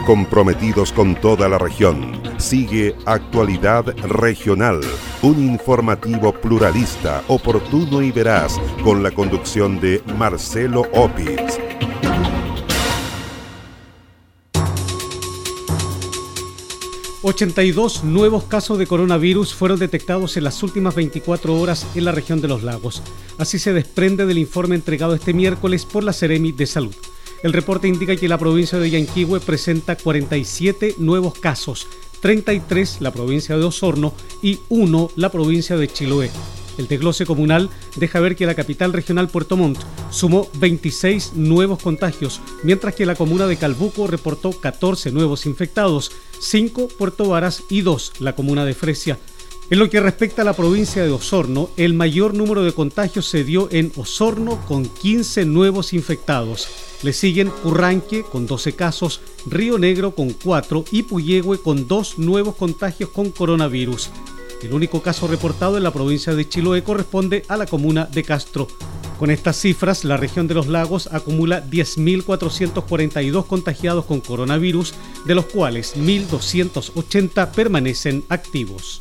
comprometidos 0.09 0.90
con 0.90 1.16
toda 1.16 1.51
la 1.51 1.59
región. 1.59 2.23
Sigue 2.38 2.97
Actualidad 3.05 3.94
Regional, 4.05 4.81
un 5.21 5.38
informativo 5.47 6.33
pluralista, 6.33 7.23
oportuno 7.29 8.01
y 8.01 8.11
veraz, 8.11 8.59
con 8.83 9.03
la 9.03 9.11
conducción 9.11 9.79
de 9.81 10.03
Marcelo 10.16 10.87
Opitz. 10.94 11.59
82 17.21 18.05
nuevos 18.05 18.44
casos 18.44 18.79
de 18.79 18.87
coronavirus 18.87 19.53
fueron 19.53 19.79
detectados 19.79 20.38
en 20.38 20.44
las 20.44 20.62
últimas 20.62 20.94
24 20.94 21.55
horas 21.55 21.87
en 21.94 22.07
la 22.07 22.12
región 22.12 22.40
de 22.40 22.49
los 22.49 22.62
lagos. 22.62 23.03
Así 23.37 23.59
se 23.59 23.75
desprende 23.75 24.25
del 24.25 24.38
informe 24.38 24.75
entregado 24.75 25.14
este 25.14 25.35
miércoles 25.35 25.85
por 25.85 26.03
la 26.03 26.14
Ceremi 26.14 26.53
de 26.53 26.64
Salud. 26.64 26.94
El 27.42 27.53
reporte 27.53 27.87
indica 27.87 28.16
que 28.16 28.29
la 28.29 28.37
provincia 28.37 28.79
de 28.79 28.90
Yanquihue 28.90 29.38
presenta 29.38 29.94
47 29.96 30.96
nuevos 30.98 31.38
casos, 31.38 31.87
33 32.20 33.01
la 33.01 33.12
provincia 33.12 33.57
de 33.57 33.64
Osorno 33.64 34.12
y 34.42 34.59
1 34.68 35.12
la 35.14 35.31
provincia 35.31 35.77
de 35.77 35.87
Chiloé. 35.87 36.31
El 36.79 36.88
desglose 36.88 37.27
comunal 37.27 37.70
deja 37.96 38.18
ver 38.18 38.35
que 38.35 38.46
la 38.46 38.57
capital 38.57 38.92
regional 38.92 39.29
Puerto 39.29 39.57
Montt 39.57 39.79
sumó 40.11 40.48
26 40.59 41.35
nuevos 41.35 41.81
contagios, 41.81 42.40
mientras 42.64 42.94
que 42.94 43.07
la 43.07 43.14
comuna 43.14 43.46
de 43.46 43.57
Calbuco 43.57 44.09
reportó 44.09 44.51
14 44.51 45.12
nuevos 45.12 45.46
infectados, 45.46 46.11
5 46.40 46.88
Puerto 46.88 47.29
Varas 47.29 47.62
y 47.70 47.83
2 47.83 48.14
la 48.18 48.35
comuna 48.35 48.64
de 48.64 48.74
Fresia. 48.74 49.18
En 49.70 49.78
lo 49.78 49.90
que 49.90 50.00
respecta 50.00 50.40
a 50.40 50.44
la 50.46 50.54
provincia 50.54 51.04
de 51.04 51.11
Osorno, 51.11 51.68
el 51.76 51.92
mayor 51.92 52.33
número 52.33 52.64
de 52.64 52.72
contagios 52.72 53.26
se 53.26 53.44
dio 53.44 53.68
en 53.70 53.92
Osorno 53.96 54.59
con 54.66 54.87
15 54.87 55.44
nuevos 55.44 55.92
infectados. 55.92 56.68
Le 57.02 57.12
siguen 57.12 57.52
Urranque 57.64 58.22
con 58.22 58.46
12 58.46 58.72
casos, 58.72 59.20
Río 59.44 59.78
Negro 59.78 60.14
con 60.14 60.31
4 60.31 60.87
y 60.90 61.02
Puyehue 61.02 61.61
con 61.61 61.87
2 61.87 62.18
nuevos 62.18 62.57
contagios 62.57 63.11
con 63.11 63.31
coronavirus. 63.31 64.09
El 64.62 64.72
único 64.72 65.02
caso 65.02 65.28
reportado 65.28 65.76
en 65.76 65.83
la 65.83 65.92
provincia 65.92 66.35
de 66.35 66.48
Chiloé 66.48 66.83
corresponde 66.83 67.44
a 67.48 67.59
la 67.59 67.66
comuna 67.66 68.07
de 68.07 68.22
Castro. 68.22 68.68
Con 69.18 69.31
estas 69.31 69.61
cifras, 69.61 70.02
la 70.02 70.16
región 70.16 70.48
de 70.48 70.54
los 70.54 70.68
lagos 70.68 71.11
acumula 71.12 71.62
10.442 71.68 73.44
contagiados 73.44 74.07
con 74.07 74.22
coronavirus, 74.22 74.94
de 75.26 75.35
los 75.35 75.44
cuales 75.44 75.94
1.280 75.94 77.50
permanecen 77.50 78.24
activos. 78.31 79.00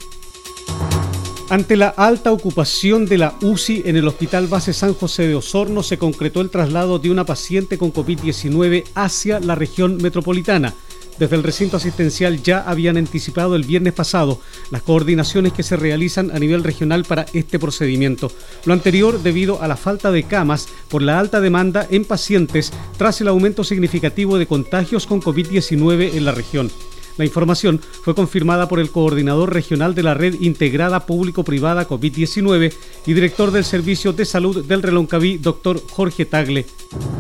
Ante 1.49 1.77
la 1.77 1.87
alta 1.87 2.33
ocupación 2.33 3.05
de 3.05 3.17
la 3.17 3.35
UCI 3.41 3.83
en 3.85 3.95
el 3.95 4.07
Hospital 4.07 4.47
Base 4.47 4.73
San 4.73 4.93
José 4.93 5.27
de 5.27 5.35
Osorno, 5.35 5.81
se 5.81 5.97
concretó 5.97 6.41
el 6.41 6.49
traslado 6.49 6.99
de 6.99 7.09
una 7.09 7.25
paciente 7.25 7.77
con 7.77 7.93
COVID-19 7.93 8.83
hacia 8.95 9.39
la 9.39 9.55
región 9.55 9.95
metropolitana. 9.97 10.73
Desde 11.17 11.35
el 11.35 11.43
recinto 11.43 11.77
asistencial 11.77 12.43
ya 12.43 12.59
habían 12.59 12.97
anticipado 12.97 13.55
el 13.55 13.63
viernes 13.63 13.93
pasado 13.93 14.39
las 14.71 14.83
coordinaciones 14.83 15.53
que 15.53 15.63
se 15.63 15.77
realizan 15.77 16.31
a 16.31 16.39
nivel 16.39 16.65
regional 16.65 17.05
para 17.05 17.25
este 17.33 17.59
procedimiento. 17.59 18.29
Lo 18.65 18.73
anterior 18.73 19.23
debido 19.23 19.61
a 19.61 19.67
la 19.67 19.77
falta 19.77 20.11
de 20.11 20.23
camas 20.23 20.67
por 20.89 21.01
la 21.01 21.17
alta 21.17 21.39
demanda 21.39 21.87
en 21.89 22.05
pacientes 22.05 22.71
tras 22.97 23.21
el 23.21 23.29
aumento 23.29 23.63
significativo 23.63 24.37
de 24.37 24.47
contagios 24.47 25.07
con 25.07 25.21
COVID-19 25.21 26.13
en 26.13 26.25
la 26.25 26.33
región. 26.33 26.69
La 27.17 27.25
información 27.25 27.81
fue 28.03 28.13
confirmada 28.13 28.67
por 28.67 28.79
el 28.79 28.91
coordinador 28.91 29.51
regional 29.51 29.95
de 29.95 30.03
la 30.03 30.13
Red 30.13 30.35
Integrada 30.39 31.07
Público-Privada 31.07 31.87
COVID-19 31.87 32.71
y 33.07 33.13
director 33.13 33.49
del 33.51 33.65
Servicio 33.65 34.13
de 34.13 34.23
Salud 34.23 34.63
del 34.63 34.83
Reloncaví, 34.83 35.39
doctor 35.39 35.81
Jorge 35.89 36.25
Tagle. 36.25 36.67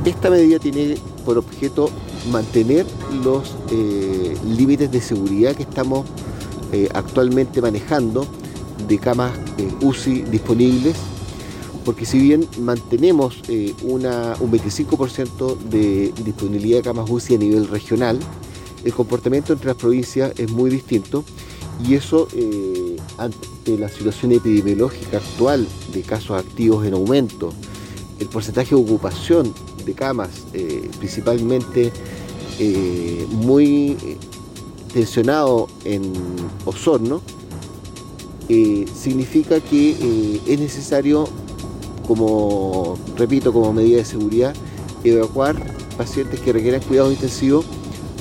Esta 0.05 0.29
medida 0.29 0.59
tiene 0.59 0.95
por 1.25 1.39
objeto 1.39 1.89
mantener 2.31 2.85
los 3.23 3.55
eh, 3.71 4.37
límites 4.45 4.91
de 4.91 5.01
seguridad 5.01 5.55
que 5.55 5.63
estamos 5.63 6.05
eh, 6.71 6.87
actualmente 6.93 7.59
manejando 7.59 8.27
de 8.87 8.99
camas 8.99 9.31
eh, 9.57 9.67
UCI 9.81 10.21
disponibles, 10.23 10.95
porque 11.83 12.05
si 12.05 12.19
bien 12.19 12.47
mantenemos 12.59 13.41
un 13.81 14.01
25% 14.03 15.57
de 15.57 16.13
disponibilidad 16.23 16.77
de 16.77 16.83
camas 16.83 17.09
UCI 17.09 17.35
a 17.35 17.37
nivel 17.37 17.67
regional, 17.67 18.19
el 18.87 18.93
comportamiento 18.93 19.51
entre 19.51 19.67
las 19.67 19.75
provincias 19.75 20.31
es 20.39 20.49
muy 20.49 20.69
distinto 20.69 21.25
y 21.85 21.95
eso 21.95 22.29
eh, 22.33 22.95
ante 23.17 23.77
la 23.77 23.89
situación 23.89 24.31
epidemiológica 24.31 25.17
actual 25.17 25.67
de 25.93 26.01
casos 26.03 26.39
activos 26.39 26.85
en 26.87 26.93
aumento, 26.93 27.51
el 28.19 28.27
porcentaje 28.27 28.69
de 28.69 28.81
ocupación 28.81 29.53
de 29.85 29.93
camas 29.93 30.29
eh, 30.53 30.89
principalmente 30.99 31.91
eh, 32.59 33.27
muy 33.29 33.97
tensionado 34.93 35.67
en 35.83 36.13
Osorno, 36.65 37.21
significa 38.47 39.59
que 39.59 40.39
es 40.47 40.57
necesario, 40.57 41.27
como 42.07 42.97
repito, 43.17 43.51
como 43.51 43.73
medida 43.73 43.97
de 43.97 44.05
seguridad, 44.05 44.55
evacuar 45.03 45.61
pacientes 45.97 46.39
que 46.39 46.53
requieran 46.53 46.81
cuidado 46.81 47.11
intensivo 47.11 47.65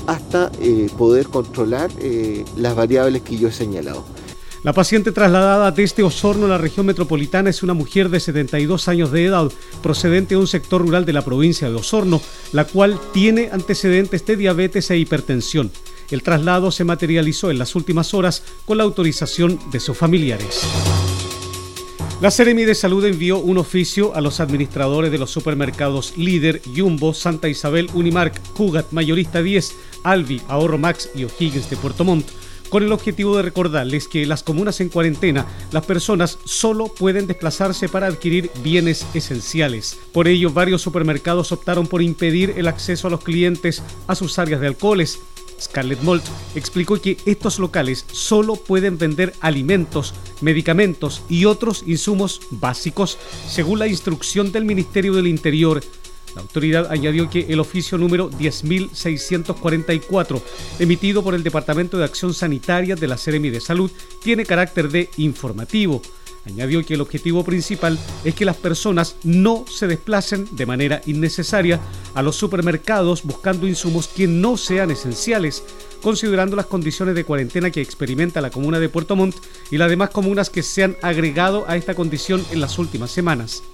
hasta 0.07 0.51
eh, 0.61 0.89
poder 0.97 1.27
controlar 1.27 1.91
eh, 2.01 2.45
las 2.57 2.75
variables 2.75 3.23
que 3.23 3.37
yo 3.37 3.49
he 3.49 3.53
señalado. 3.53 4.05
La 4.63 4.73
paciente 4.73 5.13
trasladada 5.13 5.71
desde 5.71 6.03
Osorno 6.03 6.47
a 6.47 6.49
la 6.49 6.59
región 6.59 6.87
metropolitana 6.87 7.51
es 7.51 7.63
una 7.63 7.73
mujer 7.73 8.09
de 8.09 8.19
72 8.19 8.89
años 8.89 9.13
de 9.13 9.27
edad, 9.27 9.49
procedente 9.81 10.35
de 10.35 10.41
un 10.41 10.49
sector 10.49 10.81
rural 10.81 11.05
de 11.05 11.13
la 11.13 11.25
provincia 11.25 11.69
de 11.69 11.77
Osorno, 11.77 12.21
la 12.53 12.65
cual 12.65 12.99
tiene 13.13 13.51
antecedentes 13.53 14.27
de 14.27 14.37
diabetes 14.37 14.91
e 14.91 14.99
hipertensión. 14.99 15.71
El 16.11 16.23
traslado 16.23 16.73
se 16.73 16.85
materializó 16.85 17.51
en 17.51 17.59
las 17.59 17.77
últimas 17.77 18.13
horas 18.13 18.43
con 18.65 18.79
la 18.79 18.85
autorización 18.85 19.59
de 19.71 19.79
sus 19.79 19.97
familiares. 19.97 20.63
La 22.21 22.31
Seremi 22.31 22.65
de 22.65 22.75
Salud 22.75 23.05
envió 23.05 23.39
un 23.39 23.59
oficio 23.59 24.15
a 24.15 24.23
los 24.23 24.41
administradores 24.41 25.13
de 25.13 25.19
los 25.19 25.31
supermercados 25.31 26.17
Líder, 26.17 26.63
Jumbo, 26.75 27.13
Santa 27.13 27.47
Isabel, 27.47 27.91
Unimark, 27.93 28.41
Cugat, 28.55 28.91
Mayorista 28.91 29.43
10, 29.43 29.77
Albi, 30.03 30.41
Ahorro 30.49 30.79
Max 30.79 31.11
y 31.15 31.25
O'Higgins 31.25 31.71
de 31.71 31.77
Puerto 31.77 32.05
Montt 32.05 32.29
con 32.69 32.83
el 32.83 32.93
objetivo 32.93 33.37
de 33.37 33.43
recordarles 33.43 34.09
que 34.09 34.27
las 34.27 34.43
comunas 34.43 34.81
en 34.81 34.89
cuarentena 34.89 35.47
las 35.71 35.87
personas 35.87 36.39
solo 36.45 36.89
pueden 36.89 37.27
desplazarse 37.27 37.89
para 37.89 38.09
adquirir 38.09 38.51
bienes 38.63 39.07
esenciales. 39.15 39.99
Por 40.13 40.27
ello, 40.27 40.51
varios 40.51 40.83
supermercados 40.83 41.53
optaron 41.53 41.87
por 41.87 42.03
impedir 42.03 42.55
el 42.57 42.67
acceso 42.67 43.07
a 43.07 43.11
los 43.11 43.23
clientes 43.23 43.83
a 44.09 44.15
sus 44.15 44.39
áreas 44.39 44.61
de 44.61 44.67
alcoholes, 44.67 45.21
Scarlett 45.61 46.03
Molt 46.03 46.25
explicó 46.55 47.01
que 47.01 47.17
estos 47.27 47.59
locales 47.59 48.05
solo 48.13 48.57
pueden 48.57 48.99
vender 48.99 49.35
alimentos, 49.41 50.15
medicamentos 50.41 51.23
y 51.29 51.45
otros 51.45 51.85
insumos 51.87 52.41
básicos 52.51 53.19
según 53.49 53.79
la 53.79 53.87
instrucción 53.87 54.53
del 54.53 54.65
Ministerio 54.65 55.15
del 55.15 55.27
Interior. 55.27 55.83
La 56.37 56.43
autoridad 56.43 56.93
añadió 56.93 57.29
que 57.29 57.47
el 57.49 57.59
oficio 57.59 57.99
número 57.99 58.31
10.644, 58.31 60.41
emitido 60.79 61.25
por 61.25 61.35
el 61.35 61.43
Departamento 61.43 61.99
de 61.99 62.05
Acción 62.05 62.35
Sanitaria 62.35 62.95
de 62.95 63.09
la 63.09 63.17
Seremi 63.17 63.51
de 63.51 63.61
Salud, 63.61 63.91
tiene 64.23 64.45
carácter 64.45 64.89
de 64.89 65.11
informativo 65.17 66.01
Añadió 66.47 66.85
que 66.85 66.95
el 66.95 67.01
objetivo 67.01 67.45
principal 67.45 67.99
es 68.25 68.35
que 68.35 68.45
las 68.45 68.57
personas 68.57 69.17
no 69.25 69.65
se 69.69 69.89
desplacen 69.89 70.49
de 70.53 70.65
manera 70.65 71.03
innecesaria 71.07 71.81
a 72.15 72.23
los 72.23 72.37
supermercados 72.37 73.25
buscando 73.25 73.67
insumos 73.67 74.07
que 74.07 74.29
no 74.29 74.57
sean 74.57 74.93
esenciales, 74.93 75.65
considerando 76.03 76.55
las 76.55 76.67
condiciones 76.67 77.17
de 77.17 77.25
cuarentena 77.25 77.71
que 77.71 77.81
experimenta 77.81 78.41
la 78.41 78.51
comuna 78.51 78.79
de 78.79 78.89
Puerto 78.89 79.17
Montt 79.17 79.37
y 79.73 79.79
las 79.79 79.91
demás 79.91 80.11
comunas 80.11 80.49
que 80.49 80.63
se 80.63 80.85
han 80.85 80.97
agregado 81.03 81.65
a 81.69 81.77
esta 81.77 81.95
condición 81.95 82.45
en 82.53 82.61
las 82.61 82.79
últimas 82.79 83.11
semanas. 83.11 83.65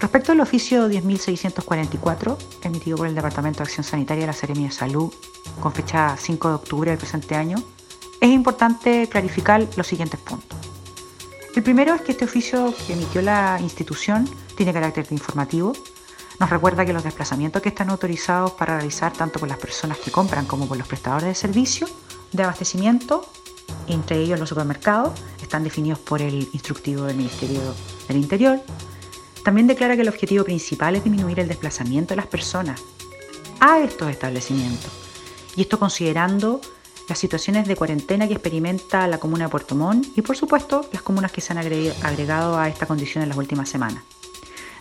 Respecto 0.00 0.30
al 0.30 0.40
oficio 0.40 0.88
10.644, 0.88 2.36
emitido 2.62 2.96
por 2.96 3.08
el 3.08 3.16
Departamento 3.16 3.58
de 3.58 3.64
Acción 3.64 3.82
Sanitaria 3.82 4.22
de 4.22 4.26
la 4.28 4.32
Seremia 4.32 4.68
de 4.68 4.72
Salud, 4.72 5.12
con 5.60 5.72
fecha 5.72 6.16
5 6.16 6.48
de 6.48 6.54
octubre 6.54 6.90
del 6.90 6.98
presente 6.98 7.34
año, 7.34 7.56
es 8.20 8.30
importante 8.30 9.08
clarificar 9.08 9.66
los 9.76 9.86
siguientes 9.86 10.20
puntos. 10.20 10.56
El 11.56 11.64
primero 11.64 11.94
es 11.94 12.02
que 12.02 12.12
este 12.12 12.26
oficio 12.26 12.72
que 12.86 12.92
emitió 12.92 13.22
la 13.22 13.58
institución 13.60 14.28
tiene 14.56 14.72
carácter 14.72 15.04
informativo. 15.10 15.72
Nos 16.38 16.48
recuerda 16.48 16.86
que 16.86 16.92
los 16.92 17.02
desplazamientos 17.02 17.60
que 17.60 17.70
están 17.70 17.90
autorizados 17.90 18.52
para 18.52 18.76
realizar 18.76 19.12
tanto 19.12 19.40
por 19.40 19.48
las 19.48 19.58
personas 19.58 19.98
que 19.98 20.12
compran 20.12 20.46
como 20.46 20.68
por 20.68 20.76
los 20.76 20.86
prestadores 20.86 21.26
de 21.26 21.34
servicio 21.34 21.88
de 22.30 22.44
abastecimiento, 22.44 23.28
entre 23.88 24.18
ellos 24.18 24.38
los 24.38 24.48
supermercados, 24.48 25.18
están 25.42 25.64
definidos 25.64 25.98
por 25.98 26.22
el 26.22 26.48
instructivo 26.52 27.02
del 27.02 27.16
Ministerio 27.16 27.60
del 28.06 28.18
Interior. 28.18 28.60
También 29.48 29.66
declara 29.66 29.96
que 29.96 30.02
el 30.02 30.10
objetivo 30.10 30.44
principal 30.44 30.94
es 30.94 31.04
disminuir 31.04 31.40
el 31.40 31.48
desplazamiento 31.48 32.12
de 32.12 32.16
las 32.16 32.26
personas 32.26 32.82
a 33.60 33.78
estos 33.78 34.10
establecimientos. 34.10 34.90
Y 35.56 35.62
esto 35.62 35.78
considerando 35.78 36.60
las 37.08 37.18
situaciones 37.18 37.66
de 37.66 37.74
cuarentena 37.74 38.28
que 38.28 38.34
experimenta 38.34 39.06
la 39.06 39.16
comuna 39.16 39.46
de 39.46 39.50
Puerto 39.50 39.74
Montt 39.74 40.18
y 40.18 40.20
por 40.20 40.36
supuesto 40.36 40.86
las 40.92 41.00
comunas 41.00 41.32
que 41.32 41.40
se 41.40 41.54
han 41.54 41.58
agregado 41.60 42.58
a 42.58 42.68
esta 42.68 42.84
condición 42.84 43.22
en 43.22 43.30
las 43.30 43.38
últimas 43.38 43.70
semanas. 43.70 44.04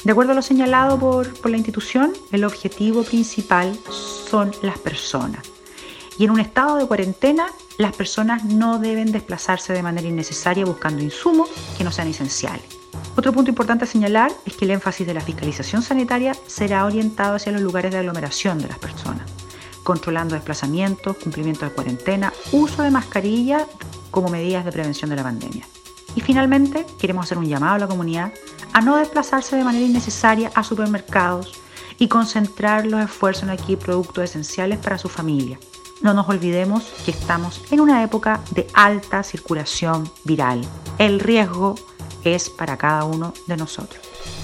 De 0.03 0.11
acuerdo 0.11 0.33
a 0.33 0.35
lo 0.35 0.41
señalado 0.41 0.99
por, 0.99 1.49
la 1.49 1.55
institución, 1.55 2.11
el 2.33 2.43
objetivo 2.43 3.03
principal 3.03 3.73
son 4.29 4.51
las 4.63 4.77
personas. 4.79 5.47
Y 6.17 6.25
en 6.25 6.31
un 6.31 6.41
estado 6.41 6.75
de 6.75 6.87
cuarentena, 6.87 7.47
las 7.77 7.95
personas 7.95 8.43
no 8.43 8.79
deben 8.79 9.13
desplazarse 9.13 9.71
de 9.71 9.81
manera 9.81 10.09
innecesaria 10.09 10.65
buscando 10.65 11.01
insumos 11.01 11.49
que 11.77 11.85
no 11.85 11.91
sean 11.93 12.09
esenciales. 12.09 12.65
Otro 13.17 13.33
punto 13.33 13.51
importante 13.51 13.83
a 13.83 13.87
señalar 13.87 14.31
es 14.45 14.55
que 14.55 14.63
el 14.63 14.71
énfasis 14.71 15.05
de 15.05 15.13
la 15.13 15.21
fiscalización 15.21 15.81
sanitaria 15.81 16.33
será 16.47 16.85
orientado 16.85 17.35
hacia 17.35 17.51
los 17.51 17.61
lugares 17.61 17.91
de 17.91 17.97
aglomeración 17.97 18.59
de 18.59 18.69
las 18.69 18.79
personas 18.79 19.27
controlando 19.87 20.35
desplazamientos, 20.35 21.15
cumplimiento 21.15 21.63
de 21.63 21.71
cuarentena, 21.71 22.33
uso 22.51 22.83
de 22.83 22.91
mascarilla 22.91 23.65
como 24.11 24.27
medidas 24.27 24.65
de 24.65 24.73
prevención 24.73 25.09
de 25.09 25.15
la 25.15 25.23
pandemia. 25.23 25.65
Y 26.13 26.19
finalmente, 26.19 26.85
queremos 26.99 27.23
hacer 27.23 27.37
un 27.37 27.45
llamado 27.45 27.75
a 27.75 27.79
la 27.79 27.87
comunidad 27.87 28.33
a 28.73 28.81
no 28.81 28.97
desplazarse 28.97 29.55
de 29.55 29.63
manera 29.63 29.85
innecesaria 29.85 30.51
a 30.55 30.63
supermercados 30.65 31.53
y 31.97 32.09
concentrar 32.09 32.85
los 32.85 32.99
esfuerzos 32.99 33.43
en 33.43 33.51
adquirir 33.51 33.79
productos 33.79 34.25
esenciales 34.25 34.77
para 34.79 34.97
su 34.97 35.07
familia. 35.07 35.57
No 36.01 36.13
nos 36.13 36.27
olvidemos 36.27 36.83
que 37.05 37.11
estamos 37.11 37.61
en 37.71 37.79
una 37.79 38.03
época 38.03 38.41
de 38.51 38.67
alta 38.73 39.23
circulación 39.23 40.11
viral. 40.25 40.67
El 40.97 41.21
riesgo 41.21 41.75
es 42.35 42.49
para 42.49 42.77
cada 42.77 43.03
uno 43.03 43.33
de 43.45 43.57
nosotros. 43.57 44.01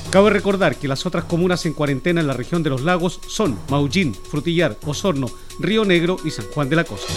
Cabe 0.09 0.29
recordar 0.29 0.75
que 0.75 0.87
las 0.87 1.05
otras 1.05 1.23
comunas 1.23 1.65
en 1.65 1.73
cuarentena 1.73 2.21
en 2.21 2.27
la 2.27 2.33
región 2.33 2.61
de 2.61 2.69
los 2.69 2.81
lagos 2.81 3.19
son 3.27 3.57
Maullín, 3.69 4.13
Frutillar, 4.13 4.77
Osorno, 4.85 5.27
Río 5.59 5.85
Negro 5.85 6.17
y 6.23 6.31
San 6.31 6.45
Juan 6.53 6.69
de 6.69 6.75
la 6.75 6.83
Costa. 6.83 7.11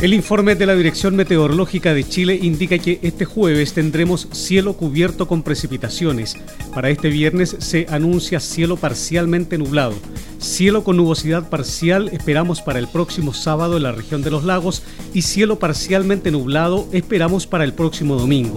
El 0.00 0.12
informe 0.12 0.54
de 0.56 0.66
la 0.66 0.74
Dirección 0.74 1.16
Meteorológica 1.16 1.94
de 1.94 2.04
Chile 2.04 2.38
indica 2.40 2.76
que 2.76 2.98
este 3.00 3.24
jueves 3.24 3.72
tendremos 3.72 4.28
cielo 4.30 4.74
cubierto 4.74 5.26
con 5.26 5.42
precipitaciones. 5.42 6.36
Para 6.74 6.90
este 6.90 7.08
viernes 7.08 7.56
se 7.60 7.86
anuncia 7.88 8.38
cielo 8.38 8.76
parcialmente 8.76 9.56
nublado. 9.56 9.94
Cielo 10.38 10.84
con 10.84 10.98
nubosidad 10.98 11.48
parcial 11.48 12.10
esperamos 12.12 12.60
para 12.60 12.78
el 12.78 12.88
próximo 12.88 13.32
sábado 13.32 13.78
en 13.78 13.84
la 13.84 13.92
región 13.92 14.20
de 14.20 14.30
los 14.30 14.44
lagos 14.44 14.82
y 15.14 15.22
cielo 15.22 15.58
parcialmente 15.58 16.30
nublado 16.30 16.86
esperamos 16.92 17.46
para 17.46 17.64
el 17.64 17.72
próximo 17.72 18.16
domingo. 18.16 18.56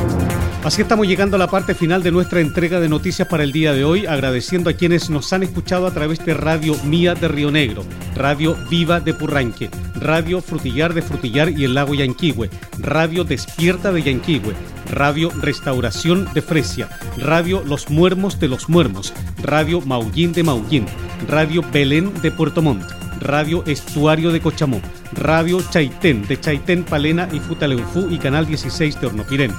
Así 0.63 0.83
estamos 0.83 1.07
llegando 1.07 1.37
a 1.37 1.39
la 1.39 1.47
parte 1.47 1.73
final 1.73 2.03
de 2.03 2.11
nuestra 2.11 2.39
entrega 2.39 2.79
de 2.79 2.87
noticias 2.87 3.27
para 3.27 3.43
el 3.43 3.51
día 3.51 3.73
de 3.73 3.83
hoy, 3.83 4.05
agradeciendo 4.05 4.69
a 4.69 4.73
quienes 4.73 5.09
nos 5.09 5.33
han 5.33 5.41
escuchado 5.41 5.87
a 5.87 5.91
través 5.91 6.23
de 6.23 6.35
Radio 6.35 6.75
Mía 6.83 7.15
de 7.15 7.27
Río 7.27 7.49
Negro, 7.49 7.83
Radio 8.15 8.55
Viva 8.69 8.99
de 8.99 9.15
Purranque, 9.15 9.71
Radio 9.95 10.39
Frutillar 10.39 10.93
de 10.93 11.01
Frutillar 11.01 11.49
y 11.49 11.63
el 11.63 11.73
Lago 11.73 11.95
Yanquihue, 11.95 12.51
Radio 12.77 13.23
Despierta 13.23 13.91
de 13.91 14.03
Yanquihue, 14.03 14.53
Radio 14.91 15.31
Restauración 15.41 16.31
de 16.35 16.43
Fresia, 16.43 16.89
Radio 17.17 17.63
Los 17.65 17.89
Muermos 17.89 18.39
de 18.39 18.47
los 18.47 18.69
Muermos, 18.69 19.13
Radio 19.41 19.81
Maullín 19.81 20.31
de 20.31 20.43
Maullín, 20.43 20.85
Radio 21.27 21.63
Belén 21.73 22.13
de 22.21 22.29
Puerto 22.29 22.61
Montt, 22.61 22.83
Radio 23.19 23.63
Estuario 23.65 24.31
de 24.31 24.41
Cochamó, 24.41 24.79
Radio 25.13 25.59
Chaitén 25.71 26.27
de 26.27 26.39
Chaitén, 26.39 26.83
Palena 26.83 27.27
y 27.33 27.39
Futaleufú 27.39 28.11
y 28.11 28.19
Canal 28.19 28.45
16 28.45 29.01
de 29.01 29.07
Hornopirén 29.07 29.51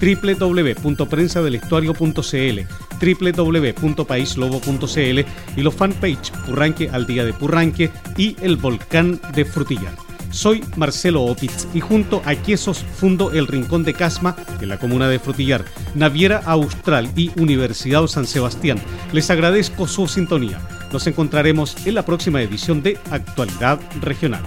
www.prensadelestuario.cl, 0.00 2.60
www.paislobo.cl 3.00 5.20
y 5.56 5.62
los 5.62 5.74
fanpage 5.74 6.30
Purranque 6.46 6.88
al 6.90 7.06
día 7.06 7.24
de 7.24 7.32
Purranque 7.32 7.90
y 8.16 8.36
el 8.40 8.56
volcán 8.56 9.20
de 9.34 9.44
Frutillar. 9.44 9.94
Soy 10.30 10.64
Marcelo 10.76 11.22
Opitz 11.22 11.66
y 11.74 11.80
junto 11.80 12.22
a 12.24 12.36
Quesos 12.36 12.78
fundo 12.78 13.32
el 13.32 13.48
Rincón 13.48 13.82
de 13.82 13.94
Casma 13.94 14.36
en 14.60 14.68
la 14.68 14.78
comuna 14.78 15.08
de 15.08 15.18
Frutillar, 15.18 15.64
Naviera 15.94 16.40
Austral 16.44 17.10
y 17.16 17.32
Universidad 17.40 18.06
San 18.06 18.26
Sebastián. 18.26 18.78
Les 19.12 19.30
agradezco 19.30 19.88
su 19.88 20.06
sintonía. 20.06 20.60
Nos 20.92 21.06
encontraremos 21.06 21.74
en 21.86 21.94
la 21.94 22.04
próxima 22.04 22.42
edición 22.42 22.82
de 22.82 22.98
Actualidad 23.10 23.80
Regional. 24.00 24.42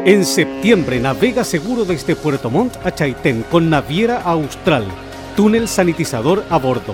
En 0.05 0.25
septiembre 0.25 0.99
navega 0.99 1.45
seguro 1.45 1.85
desde 1.85 2.17
Puerto 2.17 2.49
Montt 2.49 2.75
a 2.85 2.93
Chaitén 2.93 3.43
con 3.43 3.69
Naviera 3.69 4.21
Austral, 4.21 4.85
túnel 5.37 5.69
sanitizador 5.69 6.43
a 6.49 6.57
bordo, 6.57 6.93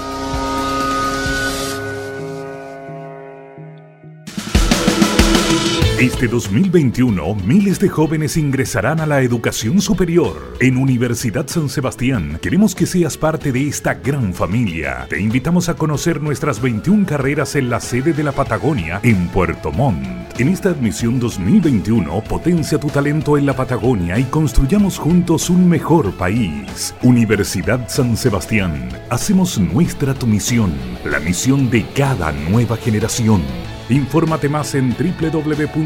Este 6.01 6.27
2021, 6.27 7.35
miles 7.45 7.79
de 7.79 7.87
jóvenes 7.87 8.35
ingresarán 8.35 9.01
a 9.01 9.05
la 9.05 9.21
educación 9.21 9.79
superior. 9.81 10.57
En 10.59 10.77
Universidad 10.77 11.45
San 11.45 11.69
Sebastián, 11.69 12.39
queremos 12.41 12.73
que 12.73 12.87
seas 12.87 13.17
parte 13.17 13.51
de 13.51 13.67
esta 13.67 13.93
gran 13.93 14.33
familia. 14.33 15.05
Te 15.11 15.21
invitamos 15.21 15.69
a 15.69 15.75
conocer 15.75 16.19
nuestras 16.19 16.59
21 16.59 17.05
carreras 17.05 17.55
en 17.55 17.69
la 17.69 17.79
sede 17.79 18.13
de 18.13 18.23
la 18.23 18.31
Patagonia, 18.31 18.99
en 19.03 19.27
Puerto 19.27 19.71
Montt. 19.71 20.03
En 20.39 20.47
esta 20.47 20.69
admisión 20.69 21.19
2021, 21.19 22.23
potencia 22.23 22.79
tu 22.79 22.87
talento 22.87 23.37
en 23.37 23.45
la 23.45 23.55
Patagonia 23.55 24.17
y 24.17 24.23
construyamos 24.23 24.97
juntos 24.97 25.51
un 25.51 25.69
mejor 25.69 26.11
país. 26.13 26.95
Universidad 27.03 27.87
San 27.89 28.17
Sebastián, 28.17 28.89
hacemos 29.11 29.59
nuestra 29.59 30.15
tu 30.15 30.25
misión, 30.25 30.73
la 31.05 31.19
misión 31.19 31.69
de 31.69 31.85
cada 31.93 32.31
nueva 32.31 32.75
generación. 32.75 33.43
Infórmate 33.91 34.47
más 34.47 34.73
en 34.73 34.95
www.uss.cl. 34.95 35.81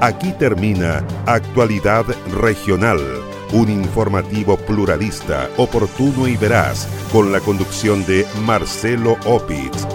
Aquí 0.00 0.32
termina 0.32 1.06
Actualidad 1.26 2.04
Regional, 2.40 2.98
un 3.52 3.70
informativo 3.70 4.56
pluralista, 4.56 5.48
oportuno 5.58 6.26
y 6.26 6.36
veraz, 6.36 6.88
con 7.12 7.30
la 7.30 7.38
conducción 7.38 8.04
de 8.04 8.26
Marcelo 8.44 9.16
Opitz. 9.24 9.86